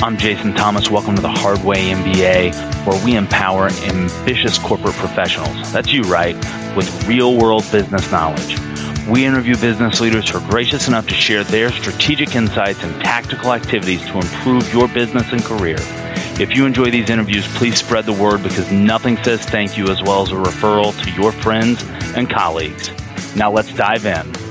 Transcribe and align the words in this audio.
I'm 0.00 0.16
Jason 0.16 0.54
Thomas. 0.54 0.90
Welcome 0.90 1.14
to 1.16 1.22
the 1.22 1.28
Hard 1.28 1.62
Way 1.62 1.90
MBA, 1.90 2.86
where 2.86 3.04
we 3.04 3.14
empower 3.16 3.68
ambitious 3.68 4.58
corporate 4.58 4.94
professionals. 4.94 5.72
That's 5.72 5.92
you, 5.92 6.02
right? 6.02 6.34
With 6.76 7.06
real 7.06 7.38
world 7.38 7.64
business 7.70 8.10
knowledge. 8.10 8.58
We 9.08 9.24
interview 9.24 9.56
business 9.56 10.00
leaders 10.00 10.28
who 10.30 10.38
are 10.38 10.50
gracious 10.50 10.88
enough 10.88 11.06
to 11.08 11.14
share 11.14 11.44
their 11.44 11.70
strategic 11.70 12.34
insights 12.34 12.82
and 12.82 13.00
tactical 13.02 13.52
activities 13.52 14.04
to 14.06 14.16
improve 14.18 14.72
your 14.72 14.88
business 14.88 15.30
and 15.32 15.42
career. 15.42 15.78
If 16.40 16.56
you 16.56 16.66
enjoy 16.66 16.90
these 16.90 17.08
interviews, 17.08 17.46
please 17.56 17.78
spread 17.78 18.04
the 18.04 18.12
word 18.12 18.42
because 18.42 18.70
nothing 18.72 19.16
says 19.18 19.44
thank 19.44 19.78
you 19.78 19.88
as 19.88 20.02
well 20.02 20.22
as 20.22 20.32
a 20.32 20.34
referral 20.34 20.92
to 21.04 21.10
your 21.12 21.32
friends 21.32 21.84
and 22.16 22.28
colleagues. 22.28 22.90
Now 23.36 23.50
let's 23.50 23.72
dive 23.74 24.06
in. 24.06 24.47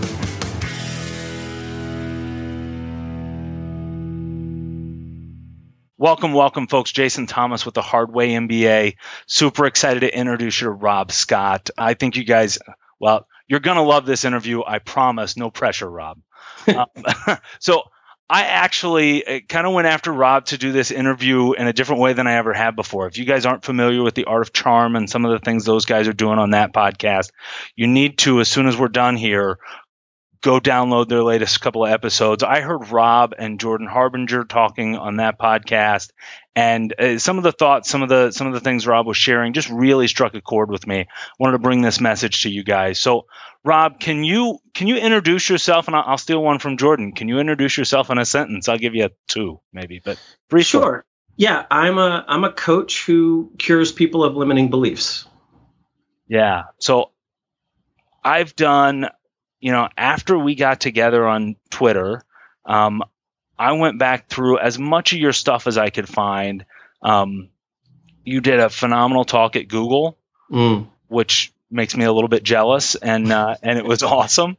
Welcome, 6.07 6.32
welcome, 6.32 6.68
folks. 6.68 6.93
Jason 6.93 7.28
Thomas 7.28 7.66
with 7.66 7.75
the 7.75 7.82
Hard 7.82 8.14
Way 8.14 8.29
MBA. 8.29 8.96
Super 9.25 9.66
excited 9.66 10.00
to 10.00 10.18
introduce 10.18 10.61
you 10.61 10.68
to 10.68 10.71
Rob 10.71 11.11
Scott. 11.11 11.70
I 11.78 11.96
think 11.96 12.16
you 12.16 12.24
guys, 12.24 12.60
well, 12.97 13.28
you're 13.46 13.60
going 13.60 13.75
to 13.75 13.83
love 13.83 14.06
this 14.06 14.24
interview. 14.24 14.64
I 14.66 14.80
promise. 14.80 15.36
No 15.36 15.50
pressure, 15.52 15.92
Rob. 15.92 16.21
um, 16.68 16.86
so, 17.60 17.83
I 18.30 18.43
actually 18.43 19.25
uh, 19.25 19.39
kind 19.50 19.68
of 19.68 19.74
went 19.74 19.88
after 19.88 20.14
Rob 20.14 20.46
to 20.46 20.57
do 20.57 20.71
this 20.71 20.92
interview 20.92 21.52
in 21.52 21.68
a 21.68 21.74
different 21.74 22.02
way 22.02 22.14
than 22.14 22.25
I 22.25 22.36
ever 22.36 22.54
have 22.54 22.78
before. 22.78 23.08
If 23.08 23.18
you 23.18 23.25
guys 23.25 23.46
aren't 23.46 23.66
familiar 23.66 24.02
with 24.02 24.16
the 24.16 24.25
art 24.25 24.44
of 24.44 24.54
charm 24.54 24.96
and 24.96 25.10
some 25.10 25.25
of 25.25 25.32
the 25.32 25.39
things 25.39 25.66
those 25.66 25.86
guys 25.86 26.08
are 26.08 26.14
doing 26.14 26.39
on 26.39 26.52
that 26.52 26.74
podcast, 26.74 27.32
you 27.75 27.88
need 27.88 28.18
to, 28.19 28.39
as 28.39 28.50
soon 28.50 28.68
as 28.68 28.78
we're 28.78 28.88
done 28.88 29.18
here, 29.18 29.60
go 30.41 30.59
download 30.59 31.07
their 31.07 31.23
latest 31.23 31.61
couple 31.61 31.86
of 31.86 31.91
episodes. 31.91 32.44
I 32.44 32.61
heard 32.61 32.89
Rob 32.89 33.33
and 33.38 33.59
Jordan 33.59 33.88
Harbinger 33.88 34.45
talking 34.45 34.95
on 34.95 35.17
that 35.17 35.39
podcast, 35.39 36.11
and 36.55 36.94
uh, 36.99 37.17
some 37.17 37.38
of 37.38 37.44
the 37.44 37.52
thoughts, 37.52 37.89
some 37.89 38.03
of 38.03 38.09
the 38.09 38.31
some 38.31 38.47
of 38.47 38.53
the 38.53 38.59
things 38.59 38.88
Rob 38.88 39.05
was 39.07 39.17
sharing, 39.17 39.53
just 39.53 39.69
really 39.69 40.07
struck 40.07 40.33
a 40.35 40.41
chord 40.41 40.69
with 40.69 40.85
me. 40.88 41.07
Wanted 41.39 41.53
to 41.53 41.59
bring 41.59 41.81
this 41.81 41.99
message 41.99 42.44
to 42.44 42.49
you 42.49 42.63
guys. 42.63 42.99
So, 42.99 43.25
Rob, 43.63 43.99
can 43.99 44.23
you 44.23 44.59
can 44.73 44.88
you 44.88 44.97
introduce 44.97 45.49
yourself? 45.49 45.88
And 45.88 45.95
I'll, 45.95 46.03
I'll 46.05 46.17
steal 46.17 46.41
one 46.41 46.59
from 46.59 46.77
Jordan. 46.77 47.13
Can 47.13 47.27
you 47.27 47.39
introduce 47.39 47.77
yourself 47.77 48.09
in 48.09 48.17
a 48.17 48.25
sentence? 48.25 48.69
I'll 48.69 48.77
give 48.77 48.95
you 48.95 49.05
a 49.05 49.11
two, 49.27 49.59
maybe, 49.73 50.01
but 50.03 50.19
briefly. 50.49 50.79
Sure. 50.79 51.05
Yeah, 51.35 51.66
I'm 51.69 51.99
a 51.99 52.25
I'm 52.27 52.44
a 52.44 52.51
coach 52.51 53.05
who 53.05 53.51
cures 53.59 53.91
people 53.91 54.23
of 54.23 54.35
limiting 54.35 54.69
beliefs. 54.69 55.27
Yeah. 56.27 56.63
So 56.79 57.11
I've 58.23 58.55
done 58.55 59.07
you 59.59 59.72
know, 59.72 59.89
after 59.97 60.38
we 60.38 60.55
got 60.55 60.80
together 60.80 61.27
on 61.27 61.55
Twitter, 61.69 62.23
um, 62.66 63.03
I 63.58 63.72
went 63.73 63.97
back 63.97 64.27
through 64.27 64.59
as 64.59 64.77
much 64.77 65.13
of 65.13 65.19
your 65.19 65.33
stuff 65.33 65.67
as 65.67 65.77
I 65.77 65.89
could 65.89 66.08
find. 66.08 66.66
Um, 67.02 67.50
you 68.23 68.41
did 68.41 68.59
a 68.59 68.69
phenomenal 68.69 69.25
talk 69.25 69.55
at 69.55 69.67
Google, 69.67 70.17
mm. 70.52 70.88
which 71.08 71.52
makes 71.72 71.95
me 71.95 72.05
a 72.05 72.13
little 72.13 72.28
bit 72.28 72.44
jealous, 72.44 72.95
and 72.95 73.31
uh, 73.31 73.55
and 73.63 73.80
it 73.80 73.85
was 73.85 74.03
awesome. 74.03 74.58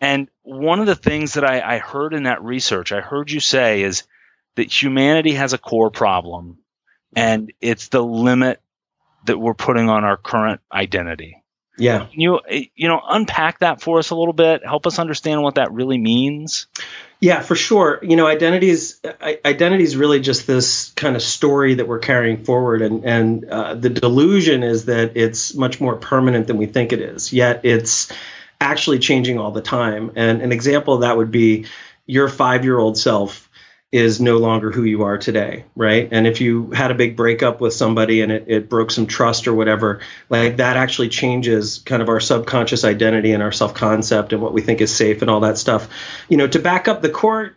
And 0.00 0.28
one 0.42 0.80
of 0.80 0.86
the 0.86 0.94
things 0.94 1.34
that 1.34 1.44
I, 1.44 1.76
I 1.76 1.78
heard 1.78 2.14
in 2.14 2.24
that 2.24 2.42
research, 2.42 2.92
I 2.92 3.00
heard 3.00 3.30
you 3.30 3.40
say, 3.40 3.82
is 3.82 4.04
that 4.54 4.70
humanity 4.70 5.32
has 5.32 5.52
a 5.52 5.58
core 5.58 5.90
problem, 5.90 6.58
and 7.14 7.52
it's 7.60 7.88
the 7.88 8.04
limit 8.04 8.60
that 9.24 9.38
we're 9.38 9.54
putting 9.54 9.88
on 9.88 10.04
our 10.04 10.16
current 10.16 10.60
identity. 10.72 11.42
Yeah. 11.78 12.06
Can 12.06 12.20
you 12.20 12.40
you 12.74 12.88
know 12.88 13.00
unpack 13.06 13.60
that 13.60 13.80
for 13.82 13.98
us 13.98 14.10
a 14.10 14.16
little 14.16 14.32
bit? 14.32 14.64
Help 14.64 14.86
us 14.86 14.98
understand 14.98 15.42
what 15.42 15.56
that 15.56 15.72
really 15.72 15.98
means. 15.98 16.66
Yeah, 17.20 17.40
for 17.40 17.54
sure. 17.54 17.98
You 18.02 18.16
know, 18.16 18.26
identity 18.26 18.68
is 18.68 19.00
identity 19.22 19.84
is 19.84 19.96
really 19.96 20.20
just 20.20 20.46
this 20.46 20.90
kind 20.96 21.16
of 21.16 21.22
story 21.22 21.74
that 21.74 21.88
we're 21.88 21.98
carrying 21.98 22.44
forward, 22.44 22.82
and 22.82 23.04
and 23.04 23.44
uh, 23.44 23.74
the 23.74 23.90
delusion 23.90 24.62
is 24.62 24.86
that 24.86 25.16
it's 25.16 25.54
much 25.54 25.80
more 25.80 25.96
permanent 25.96 26.46
than 26.46 26.56
we 26.56 26.66
think 26.66 26.92
it 26.92 27.00
is. 27.00 27.32
Yet 27.32 27.60
it's 27.64 28.12
actually 28.60 28.98
changing 28.98 29.38
all 29.38 29.50
the 29.50 29.62
time. 29.62 30.12
And 30.16 30.40
an 30.42 30.52
example 30.52 30.94
of 30.94 31.00
that 31.02 31.16
would 31.16 31.30
be 31.30 31.66
your 32.06 32.28
five 32.28 32.64
year 32.64 32.78
old 32.78 32.98
self 32.98 33.45
is 33.92 34.20
no 34.20 34.38
longer 34.38 34.72
who 34.72 34.82
you 34.82 35.04
are 35.04 35.16
today, 35.16 35.64
right? 35.76 36.08
And 36.10 36.26
if 36.26 36.40
you 36.40 36.70
had 36.72 36.90
a 36.90 36.94
big 36.94 37.16
breakup 37.16 37.60
with 37.60 37.72
somebody 37.72 38.20
and 38.20 38.32
it, 38.32 38.44
it 38.48 38.68
broke 38.68 38.90
some 38.90 39.06
trust 39.06 39.46
or 39.46 39.54
whatever, 39.54 40.00
like 40.28 40.56
that 40.56 40.76
actually 40.76 41.08
changes 41.08 41.78
kind 41.78 42.02
of 42.02 42.08
our 42.08 42.18
subconscious 42.18 42.84
identity 42.84 43.32
and 43.32 43.42
our 43.42 43.52
self 43.52 43.74
concept 43.74 44.32
and 44.32 44.42
what 44.42 44.52
we 44.52 44.60
think 44.60 44.80
is 44.80 44.94
safe 44.94 45.22
and 45.22 45.30
all 45.30 45.40
that 45.40 45.56
stuff. 45.56 45.88
You 46.28 46.36
know, 46.36 46.48
to 46.48 46.58
back 46.58 46.88
up 46.88 47.00
the 47.00 47.10
core 47.10 47.56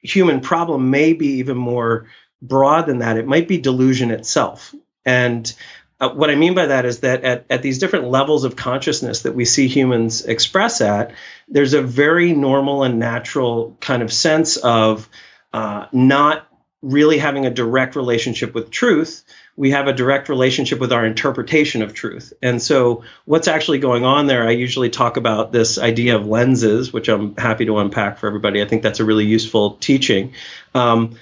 human 0.00 0.40
problem 0.40 0.90
may 0.90 1.12
be 1.12 1.38
even 1.38 1.58
more 1.58 2.06
broad 2.40 2.86
than 2.86 2.98
that. 2.98 3.18
It 3.18 3.26
might 3.26 3.48
be 3.48 3.58
delusion 3.58 4.10
itself. 4.10 4.74
And 5.04 5.52
uh, 6.00 6.10
what 6.10 6.30
I 6.30 6.34
mean 6.34 6.54
by 6.54 6.66
that 6.66 6.84
is 6.84 7.00
that 7.00 7.24
at, 7.24 7.46
at 7.50 7.62
these 7.62 7.78
different 7.78 8.10
levels 8.10 8.44
of 8.44 8.56
consciousness 8.56 9.22
that 9.22 9.34
we 9.34 9.44
see 9.44 9.68
humans 9.68 10.24
express 10.24 10.80
at, 10.80 11.12
there's 11.48 11.74
a 11.74 11.82
very 11.82 12.32
normal 12.32 12.82
and 12.82 12.98
natural 12.98 13.76
kind 13.80 14.02
of 14.02 14.12
sense 14.12 14.56
of 14.56 15.08
uh, 15.56 15.88
not 15.90 16.46
really 16.82 17.16
having 17.16 17.46
a 17.46 17.50
direct 17.50 17.96
relationship 17.96 18.54
with 18.54 18.70
truth. 18.70 19.24
We 19.56 19.70
have 19.70 19.88
a 19.88 19.94
direct 19.94 20.28
relationship 20.28 20.78
with 20.78 20.92
our 20.92 21.06
interpretation 21.06 21.80
of 21.80 21.94
truth. 21.94 22.34
And 22.42 22.60
so, 22.60 23.04
what's 23.24 23.48
actually 23.48 23.78
going 23.78 24.04
on 24.04 24.26
there, 24.26 24.46
I 24.46 24.50
usually 24.50 24.90
talk 24.90 25.16
about 25.16 25.52
this 25.52 25.78
idea 25.78 26.16
of 26.16 26.26
lenses, 26.26 26.92
which 26.92 27.08
I'm 27.08 27.34
happy 27.36 27.64
to 27.64 27.78
unpack 27.78 28.18
for 28.18 28.26
everybody. 28.26 28.60
I 28.60 28.66
think 28.66 28.82
that's 28.82 29.00
a 29.00 29.04
really 29.06 29.24
useful 29.24 29.76
teaching. 29.76 30.34
Um, 30.74 31.16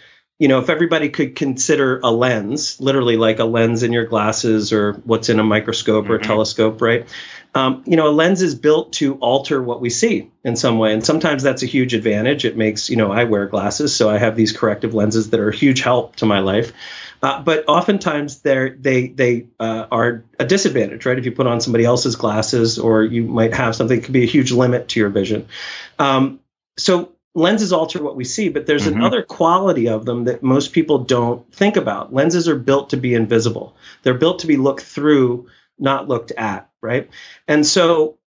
you 0.44 0.49
know, 0.49 0.59
if 0.59 0.69
everybody 0.69 1.09
could 1.09 1.37
consider 1.37 2.00
a 2.05 2.10
lens, 2.10 2.78
literally 2.78 3.16
like 3.16 3.38
a 3.38 3.47
lens 3.47 3.82
in 3.82 3.94
your 3.94 4.05
glasses 4.05 4.75
or 4.75 4.93
what's 4.93 5.31
in 5.31 5.41
a 5.41 5.43
microscope 5.43 6.10
or 6.10 6.16
a 6.16 6.19
mm-hmm. 6.19 6.27
telescope, 6.27 6.82
right? 6.82 7.09
Um, 7.55 7.82
you 7.87 7.97
know, 7.97 8.09
a 8.09 8.12
lens 8.12 8.43
is 8.43 8.55
built 8.55 8.93
to 8.94 9.15
alter 9.21 9.62
what 9.62 9.81
we 9.81 9.88
see 9.88 10.31
in 10.44 10.55
some 10.55 10.77
way. 10.77 10.93
And 10.93 11.03
sometimes 11.03 11.43
that's 11.43 11.62
a 11.62 11.66
huge 11.66 11.94
advantage. 11.94 12.44
It 12.44 12.59
makes, 12.59 12.91
you 12.91 12.97
know, 12.97 13.10
I 13.10 13.25
wear 13.25 13.47
glasses, 13.47 13.97
so 13.97 14.10
I 14.10 14.19
have 14.19 14.37
these 14.37 14.53
corrective 14.53 14.93
lenses 14.93 15.31
that 15.31 15.41
are 15.41 15.49
a 15.49 15.56
huge 15.56 15.81
help 15.81 16.16
to 16.16 16.27
my 16.27 16.41
life. 16.41 16.75
Uh, 17.22 17.41
but 17.41 17.65
oftentimes 17.66 18.41
they're, 18.41 18.69
they 18.69 19.09
they 19.09 19.47
uh, 19.59 19.87
are 19.91 20.25
a 20.38 20.44
disadvantage, 20.44 21.06
right? 21.06 21.19
If 21.19 21.25
you 21.25 21.32
put 21.32 21.47
on 21.47 21.62
somebody 21.62 21.87
else's 21.87 22.16
glasses, 22.16 22.78
or 22.78 23.03
you 23.03 23.22
might 23.22 23.55
have 23.55 23.75
something 23.75 23.97
that 23.97 24.05
could 24.05 24.12
be 24.12 24.25
a 24.25 24.26
huge 24.26 24.53
limit 24.53 24.88
to 24.88 25.00
your 25.00 25.09
vision. 25.09 25.49
Um, 25.99 26.41
so 26.76 27.13
lenses 27.34 27.72
alter 27.72 28.02
what 28.02 28.16
we 28.16 28.24
see, 28.24 28.48
but 28.48 28.66
there's 28.66 28.86
mm-hmm. 28.86 28.98
another 28.98 29.22
quality 29.22 29.88
of 29.88 30.04
them 30.04 30.24
that 30.24 30.42
most 30.42 30.72
people 30.72 30.98
don't 30.98 31.52
think 31.52 31.76
about. 31.76 32.14
Lenses 32.14 32.48
are 32.48 32.56
built 32.56 32.90
to 32.90 32.96
be 32.96 33.14
invisible. 33.14 33.76
They're 34.02 34.14
built 34.14 34.40
to 34.40 34.46
be 34.46 34.56
looked 34.56 34.84
through, 34.84 35.48
not 35.78 36.08
looked 36.08 36.30
at, 36.32 36.70
right? 36.80 37.10
And 37.48 37.66
so 37.66 38.18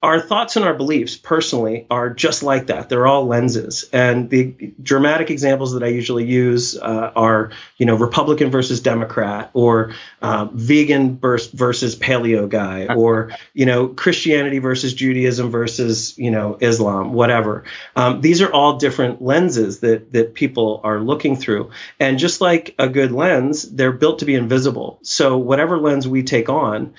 our 0.00 0.20
thoughts 0.20 0.54
and 0.54 0.64
our 0.64 0.74
beliefs 0.74 1.16
personally 1.16 1.84
are 1.90 2.08
just 2.08 2.44
like 2.44 2.68
that. 2.68 2.88
They're 2.88 3.08
all 3.08 3.26
lenses. 3.26 3.88
And 3.92 4.30
the 4.30 4.72
dramatic 4.80 5.28
examples 5.30 5.72
that 5.72 5.82
I 5.82 5.88
usually 5.88 6.24
use 6.24 6.78
uh, 6.78 7.12
are, 7.16 7.50
you 7.78 7.86
know, 7.86 7.96
Republican 7.96 8.52
versus 8.52 8.80
Democrat, 8.80 9.50
or 9.54 9.94
uh, 10.22 10.46
vegan 10.52 11.18
versus 11.18 11.96
paleo 11.96 12.48
guy, 12.48 12.86
or 12.94 13.32
you 13.54 13.66
know, 13.66 13.88
Christianity 13.88 14.60
versus 14.60 14.94
Judaism 14.94 15.50
versus 15.50 16.16
you 16.16 16.30
know 16.30 16.56
Islam, 16.60 17.12
whatever. 17.12 17.64
Um, 17.96 18.20
these 18.20 18.40
are 18.40 18.52
all 18.52 18.76
different 18.76 19.20
lenses 19.20 19.80
that 19.80 20.12
that 20.12 20.34
people 20.34 20.80
are 20.84 21.00
looking 21.00 21.34
through. 21.34 21.70
And 21.98 22.20
just 22.20 22.40
like 22.40 22.72
a 22.78 22.88
good 22.88 23.10
lens, 23.10 23.68
they're 23.68 23.90
built 23.90 24.20
to 24.20 24.26
be 24.26 24.36
invisible. 24.36 25.00
So 25.02 25.38
whatever 25.38 25.76
lens 25.76 26.06
we 26.06 26.22
take 26.22 26.48
on 26.48 26.94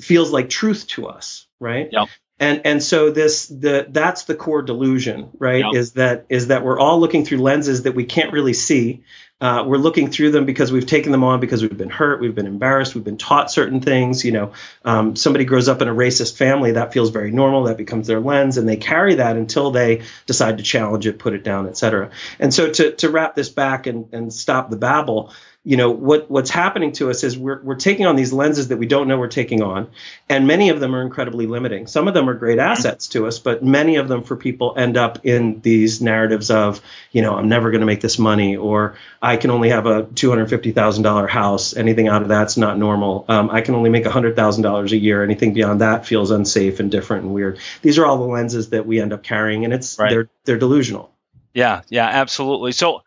feels 0.00 0.30
like 0.30 0.48
truth 0.48 0.86
to 0.88 1.08
us, 1.08 1.48
right? 1.58 1.88
Yep 1.90 2.08
and 2.40 2.62
and 2.64 2.82
so 2.82 3.10
this 3.10 3.46
the 3.46 3.86
that's 3.88 4.24
the 4.24 4.34
core 4.34 4.62
delusion 4.62 5.30
right 5.38 5.64
yep. 5.64 5.74
is 5.74 5.92
that 5.92 6.26
is 6.28 6.48
that 6.48 6.64
we're 6.64 6.78
all 6.78 6.98
looking 6.98 7.24
through 7.24 7.38
lenses 7.38 7.82
that 7.84 7.94
we 7.94 8.04
can't 8.04 8.32
really 8.32 8.54
see. 8.54 9.04
Uh, 9.40 9.62
we're 9.66 9.76
looking 9.76 10.10
through 10.10 10.30
them 10.30 10.46
because 10.46 10.72
we've 10.72 10.86
taken 10.86 11.12
them 11.12 11.22
on 11.22 11.38
because 11.38 11.60
we've 11.60 11.76
been 11.76 11.90
hurt 11.90 12.20
we've 12.20 12.36
been 12.36 12.46
embarrassed 12.46 12.94
we've 12.94 13.04
been 13.04 13.18
taught 13.18 13.50
certain 13.50 13.80
things 13.80 14.24
you 14.24 14.32
know. 14.32 14.52
Um, 14.84 15.16
somebody 15.16 15.44
grows 15.44 15.68
up 15.68 15.82
in 15.82 15.88
a 15.88 15.94
racist 15.94 16.36
family 16.36 16.72
that 16.72 16.92
feels 16.92 17.10
very 17.10 17.30
normal 17.30 17.64
that 17.64 17.76
becomes 17.76 18.06
their 18.06 18.20
lens 18.20 18.58
and 18.58 18.68
they 18.68 18.76
carry 18.76 19.16
that 19.16 19.36
until 19.36 19.70
they 19.70 20.02
decide 20.26 20.58
to 20.58 20.64
challenge 20.64 21.06
it 21.06 21.18
put 21.18 21.34
it 21.34 21.44
down 21.44 21.68
etc 21.68 22.10
and 22.38 22.54
so 22.54 22.70
to 22.70 22.92
to 22.92 23.10
wrap 23.10 23.34
this 23.34 23.48
back 23.48 23.86
and 23.86 24.12
and 24.12 24.32
stop 24.32 24.70
the 24.70 24.76
babble 24.76 25.32
you 25.64 25.78
know 25.78 25.90
what 25.90 26.30
what's 26.30 26.50
happening 26.50 26.92
to 26.92 27.10
us 27.10 27.24
is 27.24 27.38
we're 27.38 27.60
we're 27.62 27.74
taking 27.74 28.04
on 28.06 28.16
these 28.16 28.32
lenses 28.32 28.68
that 28.68 28.76
we 28.76 28.86
don't 28.86 29.08
know 29.08 29.18
we're 29.18 29.28
taking 29.28 29.62
on 29.62 29.88
and 30.28 30.46
many 30.46 30.68
of 30.68 30.78
them 30.78 30.94
are 30.94 31.00
incredibly 31.00 31.46
limiting 31.46 31.86
some 31.86 32.06
of 32.06 32.12
them 32.12 32.28
are 32.28 32.34
great 32.34 32.58
assets 32.58 33.08
to 33.08 33.26
us 33.26 33.38
but 33.38 33.64
many 33.64 33.96
of 33.96 34.06
them 34.06 34.22
for 34.22 34.36
people 34.36 34.74
end 34.76 34.96
up 34.96 35.24
in 35.24 35.60
these 35.62 36.02
narratives 36.02 36.50
of 36.50 36.80
you 37.12 37.22
know 37.22 37.34
I'm 37.34 37.48
never 37.48 37.70
going 37.70 37.80
to 37.80 37.86
make 37.86 38.02
this 38.02 38.18
money 38.18 38.56
or 38.56 38.96
I 39.22 39.38
can 39.38 39.50
only 39.50 39.70
have 39.70 39.86
a 39.86 40.04
$250,000 40.04 41.28
house 41.28 41.74
anything 41.74 42.08
out 42.08 42.22
of 42.22 42.28
that's 42.28 42.56
not 42.56 42.78
normal 42.78 43.24
um, 43.28 43.50
I 43.50 43.62
can 43.62 43.74
only 43.74 43.90
make 43.90 44.04
$100,000 44.04 44.92
a 44.92 44.96
year 44.96 45.24
anything 45.24 45.54
beyond 45.54 45.80
that 45.80 46.06
feels 46.06 46.30
unsafe 46.30 46.78
and 46.78 46.90
different 46.90 47.24
and 47.24 47.32
weird 47.34 47.58
these 47.80 47.98
are 47.98 48.04
all 48.04 48.18
the 48.18 48.24
lenses 48.24 48.70
that 48.70 48.86
we 48.86 49.00
end 49.00 49.14
up 49.14 49.22
carrying 49.22 49.64
and 49.64 49.72
it's 49.72 49.98
right. 49.98 50.10
they're 50.10 50.28
they're 50.44 50.58
delusional 50.58 51.14
Yeah, 51.54 51.82
yeah, 51.88 52.06
absolutely. 52.06 52.72
So 52.72 53.02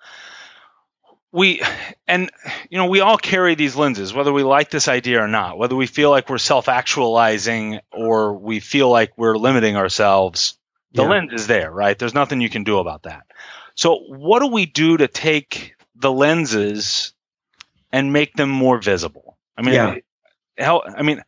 we 1.32 1.62
and 2.08 2.32
you 2.70 2.78
know 2.78 2.88
we 2.88 3.02
all 3.02 3.18
carry 3.18 3.56
these 3.56 3.76
lenses 3.76 4.14
whether 4.14 4.32
we 4.32 4.44
like 4.44 4.70
this 4.70 4.88
idea 4.88 5.22
or 5.22 5.28
not 5.28 5.58
whether 5.58 5.76
we 5.76 5.88
feel 5.88 6.10
like 6.10 6.30
we're 6.30 6.38
self-actualizing 6.38 7.80
or 7.92 8.34
we 8.34 8.60
feel 8.60 8.90
like 8.90 9.18
we're 9.18 9.38
limiting 9.38 9.76
ourselves 9.76 10.58
the 10.94 11.04
yeah. 11.04 11.10
lens 11.10 11.34
is 11.34 11.48
there 11.48 11.72
right? 11.72 11.98
There's 11.98 12.14
nothing 12.14 12.42
you 12.42 12.50
can 12.50 12.64
do 12.64 12.80
about 12.80 13.04
that. 13.04 13.26
So 13.76 13.98
what 13.98 14.40
do 14.40 14.48
we 14.48 14.66
do 14.66 14.98
to 14.98 15.08
take 15.08 15.76
the 15.96 16.12
lenses 16.12 17.14
and 17.92 18.14
make 18.14 18.34
them 18.34 18.50
more 18.50 18.82
visible? 18.82 19.38
I 19.58 19.62
mean 19.64 19.74
yeah. 19.74 19.96
how 20.58 20.84
i 20.86 21.02
mean 21.02 21.22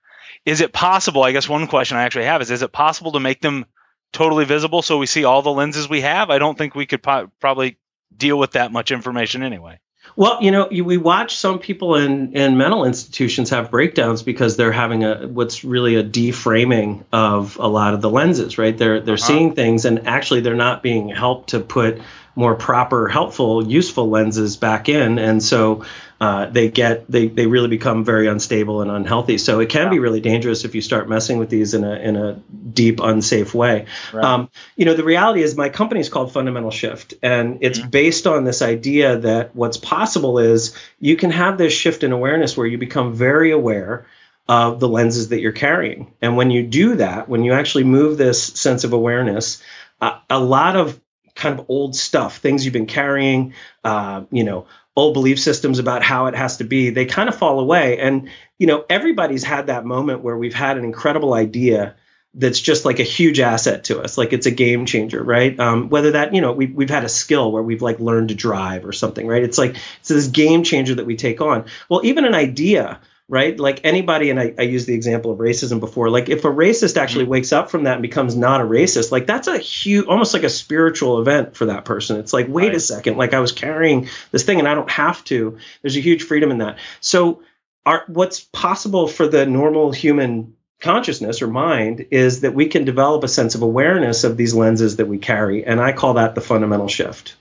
is 0.46 0.62
it 0.62 0.72
possible 0.72 1.24
i 1.24 1.32
guess 1.32 1.50
one 1.50 1.68
question 1.68 1.98
i 1.98 2.04
actually 2.04 2.26
have 2.26 2.42
is 2.42 2.52
is 2.52 2.62
it 2.62 2.72
possible 2.72 3.12
to 3.12 3.20
make 3.20 3.42
them 3.42 3.66
totally 4.14 4.46
visible 4.46 4.82
so 4.82 4.98
we 4.98 5.06
see 5.06 5.24
all 5.24 5.42
the 5.42 5.52
lenses 5.52 5.88
we 5.90 6.02
have? 6.02 6.30
I 6.30 6.40
don't 6.40 6.58
think 6.58 6.74
we 6.74 6.86
could 6.86 7.04
po- 7.04 7.32
probably 7.40 7.78
deal 8.16 8.40
with 8.40 8.52
that 8.52 8.72
much 8.72 8.92
information 8.92 9.44
anyway 9.44 9.80
well, 10.16 10.42
you 10.42 10.52
know, 10.52 10.68
we 10.68 10.98
watch 10.98 11.36
some 11.36 11.60
people 11.60 11.96
in, 11.96 12.34
in 12.34 12.58
mental 12.58 12.86
institutions 12.86 13.50
have 13.52 13.72
breakdowns 13.72 14.24
because 14.24 14.58
they're 14.58 14.72
having 14.72 15.04
a 15.04 15.28
what's 15.28 15.64
really 15.64 15.96
a 15.96 16.04
deframing 16.04 17.04
of 17.12 17.58
a 17.58 17.68
lot 17.68 17.94
of 17.94 18.02
the 18.02 18.10
lenses, 18.10 18.58
right? 18.58 18.78
They're 18.78 19.00
they're 19.00 19.16
uh-huh. 19.16 19.28
seeing 19.28 19.56
things 19.56 19.86
and 19.86 20.08
actually 20.08 20.42
they're 20.42 20.56
not 20.56 20.84
being 20.84 21.10
helped 21.10 21.50
to 21.50 21.60
put 21.60 22.02
more 22.36 22.56
proper, 22.56 23.08
helpful, 23.08 23.66
useful 23.68 24.10
lenses 24.10 24.58
back 24.58 24.90
in, 24.90 25.20
and 25.20 25.42
so 25.44 25.86
uh, 26.22 26.48
they 26.48 26.70
get 26.70 27.10
they 27.10 27.28
they 27.28 27.48
really 27.48 27.70
become 27.70 28.04
very 28.04 28.28
unstable 28.28 28.82
and 28.82 28.92
unhealthy. 28.92 29.38
So 29.38 29.60
it 29.60 29.70
can 29.70 29.84
yeah. 29.84 29.90
be 29.90 30.00
really 30.00 30.20
dangerous 30.20 30.66
if 30.66 30.76
you 30.76 30.82
start 30.82 31.08
messing 31.08 31.38
with 31.38 31.50
these 31.50 31.74
in 31.74 31.84
a 31.84 31.96
in 31.96 32.16
a 32.16 32.34
deep, 32.74 33.00
unsafe 33.00 33.54
way. 33.54 33.86
Right. 34.14 34.24
Um, 34.24 34.50
you 34.76 34.86
know, 34.86 34.94
the 34.94 35.04
reality 35.04 35.42
is 35.42 35.56
my 35.56 35.70
company 35.70 36.02
is 36.02 36.10
called 36.10 36.34
Fundamental 36.34 36.72
Shift, 36.72 37.14
and 37.24 37.60
it's 37.62 37.80
mm-hmm. 37.80 37.90
based 37.90 38.28
on 38.28 38.44
this 38.44 38.62
idea 38.62 39.20
that 39.20 39.56
what's 39.56 39.78
possible 39.78 40.40
is 40.40 40.76
you 41.00 41.16
can 41.16 41.32
have 41.32 41.58
this 41.58 41.74
shift 41.74 42.04
in 42.04 42.12
awareness 42.12 42.58
where 42.58 42.68
you 42.68 42.78
become 42.78 43.14
very 43.14 43.52
aware 43.52 44.06
of 44.50 44.80
the 44.80 44.90
lenses 44.90 45.30
that 45.30 45.40
you're 45.40 45.52
carrying. 45.52 46.12
And 46.22 46.36
when 46.36 46.50
you 46.50 46.64
do 46.66 46.96
that, 46.96 47.30
when 47.30 47.44
you 47.44 47.54
actually 47.54 47.84
move 47.84 48.18
this 48.18 48.44
sense 48.44 48.84
of 48.84 48.94
awareness, 48.94 49.62
uh, 50.02 50.20
a 50.28 50.40
lot 50.40 50.76
of 50.76 51.00
kind 51.40 51.60
of 51.60 51.66
old 51.70 51.96
stuff, 51.96 52.38
things 52.38 52.66
you've 52.66 52.74
been 52.74 52.86
carrying, 52.86 53.54
uh, 53.84 54.24
you 54.32 54.44
know, 54.44 54.68
old 54.96 55.14
belief 55.14 55.40
systems 55.40 55.80
about 55.80 56.04
how 56.04 56.26
it 56.26 56.36
has 56.36 56.58
to 56.58 56.66
be, 56.66 56.90
they 56.90 57.06
kind 57.06 57.30
of 57.30 57.36
fall 57.36 57.60
away. 57.60 58.00
And, 58.00 58.30
you 58.58 58.68
know, 58.68 58.86
everybody's 58.90 59.44
had 59.44 59.68
that 59.68 59.86
moment 59.86 60.22
where 60.22 60.38
we've 60.38 60.54
had 60.54 60.78
an 60.78 60.84
incredible 60.84 61.34
idea 61.34 61.96
that's 62.36 62.60
just 62.60 62.86
like 62.86 63.00
a 63.00 63.04
huge 63.04 63.40
asset 63.40 63.86
to 63.86 64.00
us 64.00 64.16
like 64.16 64.34
it's 64.34 64.46
a 64.46 64.52
game 64.52 64.86
changer 64.86 65.24
right? 65.24 65.60
Um, 65.60 65.90
whether 65.90 66.12
that 66.12 66.36
you 66.36 66.42
know 66.42 66.52
we, 66.52 66.68
we've 66.68 66.90
had 66.90 67.04
a 67.04 67.10
skill 67.10 67.52
where 67.52 67.64
we've 67.64 67.82
like 67.82 68.00
learned 68.00 68.30
to 68.30 68.36
drive 68.36 68.86
or 68.86 68.92
something 68.92 69.26
right? 69.26 69.42
It's 69.42 69.58
like 69.58 69.78
it's 70.00 70.10
this 70.10 70.28
game 70.28 70.62
changer 70.64 70.94
that 70.94 71.08
we 71.08 71.16
take 71.16 71.42
on. 71.42 71.66
Well 71.90 72.02
even 72.04 72.26
an 72.26 72.36
idea 72.36 73.00
right? 73.30 73.58
Like 73.58 73.82
anybody, 73.84 74.32
and 74.32 74.40
I, 74.40 74.56
I 74.58 74.64
used 74.64 74.88
the 74.88 74.96
example 74.96 75.32
of 75.32 75.38
racism 75.38 75.80
before. 75.80 76.10
Like 76.10 76.30
if 76.30 76.44
a 76.46 76.50
racist 76.50 76.98
actually 76.98 77.26
mm-hmm. 77.26 77.32
wakes 77.32 77.54
up 77.54 77.70
from 77.70 77.84
that 77.84 77.94
and 77.94 78.02
becomes 78.02 78.36
not 78.36 78.60
a 78.60 78.64
racist, 78.64 79.12
like 79.12 79.28
that's 79.28 79.48
a 79.48 79.60
huge, 79.60 80.08
almost 80.08 80.34
like 80.34 80.44
a 80.44 80.50
spiritual 80.50 81.22
event 81.22 81.56
for 81.56 81.68
that 81.68 81.86
person. 81.86 82.20
It's 82.20 82.34
like, 82.34 82.48
wait 82.50 82.70
right. 82.70 82.76
a 82.76 82.80
second, 82.80 83.18
like 83.18 83.36
I 83.36 83.40
was 83.40 83.52
carrying 83.52 84.10
this 84.32 84.44
thing 84.44 84.58
and 84.58 84.68
I 84.68 84.74
don't 84.74 84.90
have 84.90 85.24
to. 85.26 85.60
There's 85.84 85.96
a 85.96 86.02
huge 86.02 86.24
freedom 86.24 86.50
in 86.50 86.58
that. 86.58 86.80
So, 87.00 87.44
our, 87.86 88.04
what's 88.08 88.40
possible 88.40 89.08
for 89.08 89.28
the 89.28 89.46
normal 89.46 89.92
human 89.92 90.56
consciousness 90.80 91.42
or 91.42 91.48
mind 91.48 92.08
is 92.12 92.42
that 92.42 92.54
we 92.54 92.68
can 92.68 92.84
develop 92.84 93.24
a 93.24 93.28
sense 93.28 93.54
of 93.54 93.62
awareness 93.62 94.24
of 94.24 94.38
these 94.38 94.56
lenses 94.56 94.98
that 94.98 95.06
we 95.06 95.18
carry, 95.18 95.66
and 95.66 95.80
I 95.80 95.94
call 95.94 96.16
that 96.16 96.36
the 96.36 96.42
fundamental 96.42 96.88
shift. 96.88 97.26
Does 97.26 97.36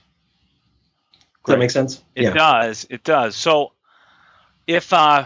Great. 1.43 1.55
that 1.55 1.59
make 1.59 1.71
sense? 1.71 2.01
It 2.15 2.23
yeah. 2.23 2.33
does. 2.33 2.85
It 2.89 3.03
does. 3.03 3.35
So, 3.35 3.73
if 4.67 4.93
uh, 4.93 5.25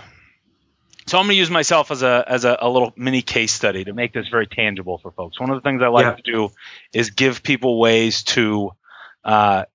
so 1.05 1.17
I'm 1.17 1.25
going 1.25 1.35
to 1.35 1.39
use 1.39 1.49
myself 1.49 1.91
as 1.91 2.03
a 2.03 2.23
as 2.27 2.45
a, 2.45 2.57
a, 2.61 2.69
little 2.69 2.93
mini 2.95 3.21
case 3.21 3.53
study 3.53 3.83
to 3.85 3.93
make 3.93 4.13
this 4.13 4.27
very 4.29 4.47
tangible 4.47 4.97
for 4.97 5.11
folks. 5.11 5.39
One 5.39 5.49
of 5.49 5.55
the 5.55 5.61
things 5.61 5.81
I 5.81 5.87
like 5.87 6.05
yeah. 6.05 6.15
to 6.15 6.21
do 6.21 6.51
is 6.93 7.11
give 7.11 7.43
people 7.43 7.79
ways 7.79 8.23
to 8.23 8.71
uh, 9.23 9.65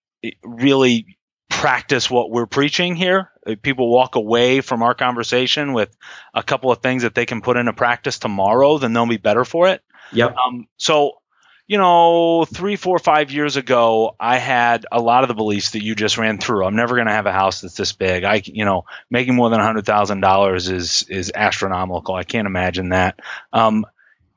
really 0.43 1.19
practice 1.49 2.11
what 2.11 2.31
we're 2.31 2.47
preaching 2.47 2.95
here. 2.95 3.31
people 3.63 3.91
walk 3.91 4.15
away 4.15 4.61
from 4.61 4.83
our 4.83 4.95
conversation 4.95 5.73
with 5.73 5.95
a 6.35 6.43
couple 6.43 6.71
of 6.71 6.79
things 6.79 7.03
that 7.03 7.15
they 7.15 7.27
can 7.27 7.41
put 7.41 7.57
into 7.57 7.73
practice 7.73 8.19
tomorrow, 8.19 8.79
then 8.79 8.93
they'll 8.93 9.07
be 9.07 9.17
better 9.17 9.45
for 9.45 9.69
it. 9.69 9.83
Yep. 10.13 10.37
Um, 10.37 10.69
so 10.77 11.19
you 11.69 11.77
know, 11.77 12.47
three, 12.47 12.77
four, 12.77 12.99
five 12.99 13.31
years 13.31 13.57
ago, 13.57 14.17
I 14.19 14.39
had 14.39 14.87
a 14.91 15.01
lot 15.01 15.23
of 15.23 15.29
the 15.29 15.35
beliefs 15.35 15.73
that 15.73 15.85
you 15.85 15.95
just 15.95 16.17
ran 16.17 16.39
through. 16.39 16.65
I'm 16.65 16.77
never 16.77 16.95
going 16.95 17.09
to 17.09 17.13
have 17.13 17.27
a 17.27 17.33
house 17.33 17.61
that's 17.61 17.77
this 17.77 17.93
big. 17.93 18.25
I, 18.25 18.41
you 18.43 18.65
know, 18.65 18.87
making 19.11 19.35
more 19.35 19.51
than 19.51 19.61
hundred 19.61 19.85
thousand 19.85 20.23
dollars 20.23 20.71
is 20.71 21.05
is 21.11 21.31
astronomical. 21.35 22.15
I 22.15 22.25
can't 22.25 22.47
imagine 22.47 22.89
that. 22.89 23.21
Um, 23.53 23.85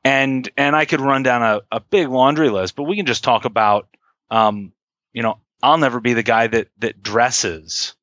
and 0.04 0.46
and 0.58 0.76
I 0.76 0.84
could 0.84 1.00
run 1.00 1.22
down 1.22 1.42
a, 1.42 1.76
a 1.76 1.80
big 1.80 2.08
laundry 2.08 2.50
list, 2.50 2.76
but 2.76 2.82
we 2.82 2.96
can 2.96 3.06
just 3.06 3.24
talk 3.24 3.46
about, 3.46 3.88
um, 4.30 4.72
you 5.14 5.22
know, 5.22 5.38
I'll 5.62 5.78
never 5.78 6.00
be 6.00 6.12
the 6.12 6.22
guy 6.22 6.48
that 6.48 6.68
that 6.80 7.02
dresses 7.02 7.94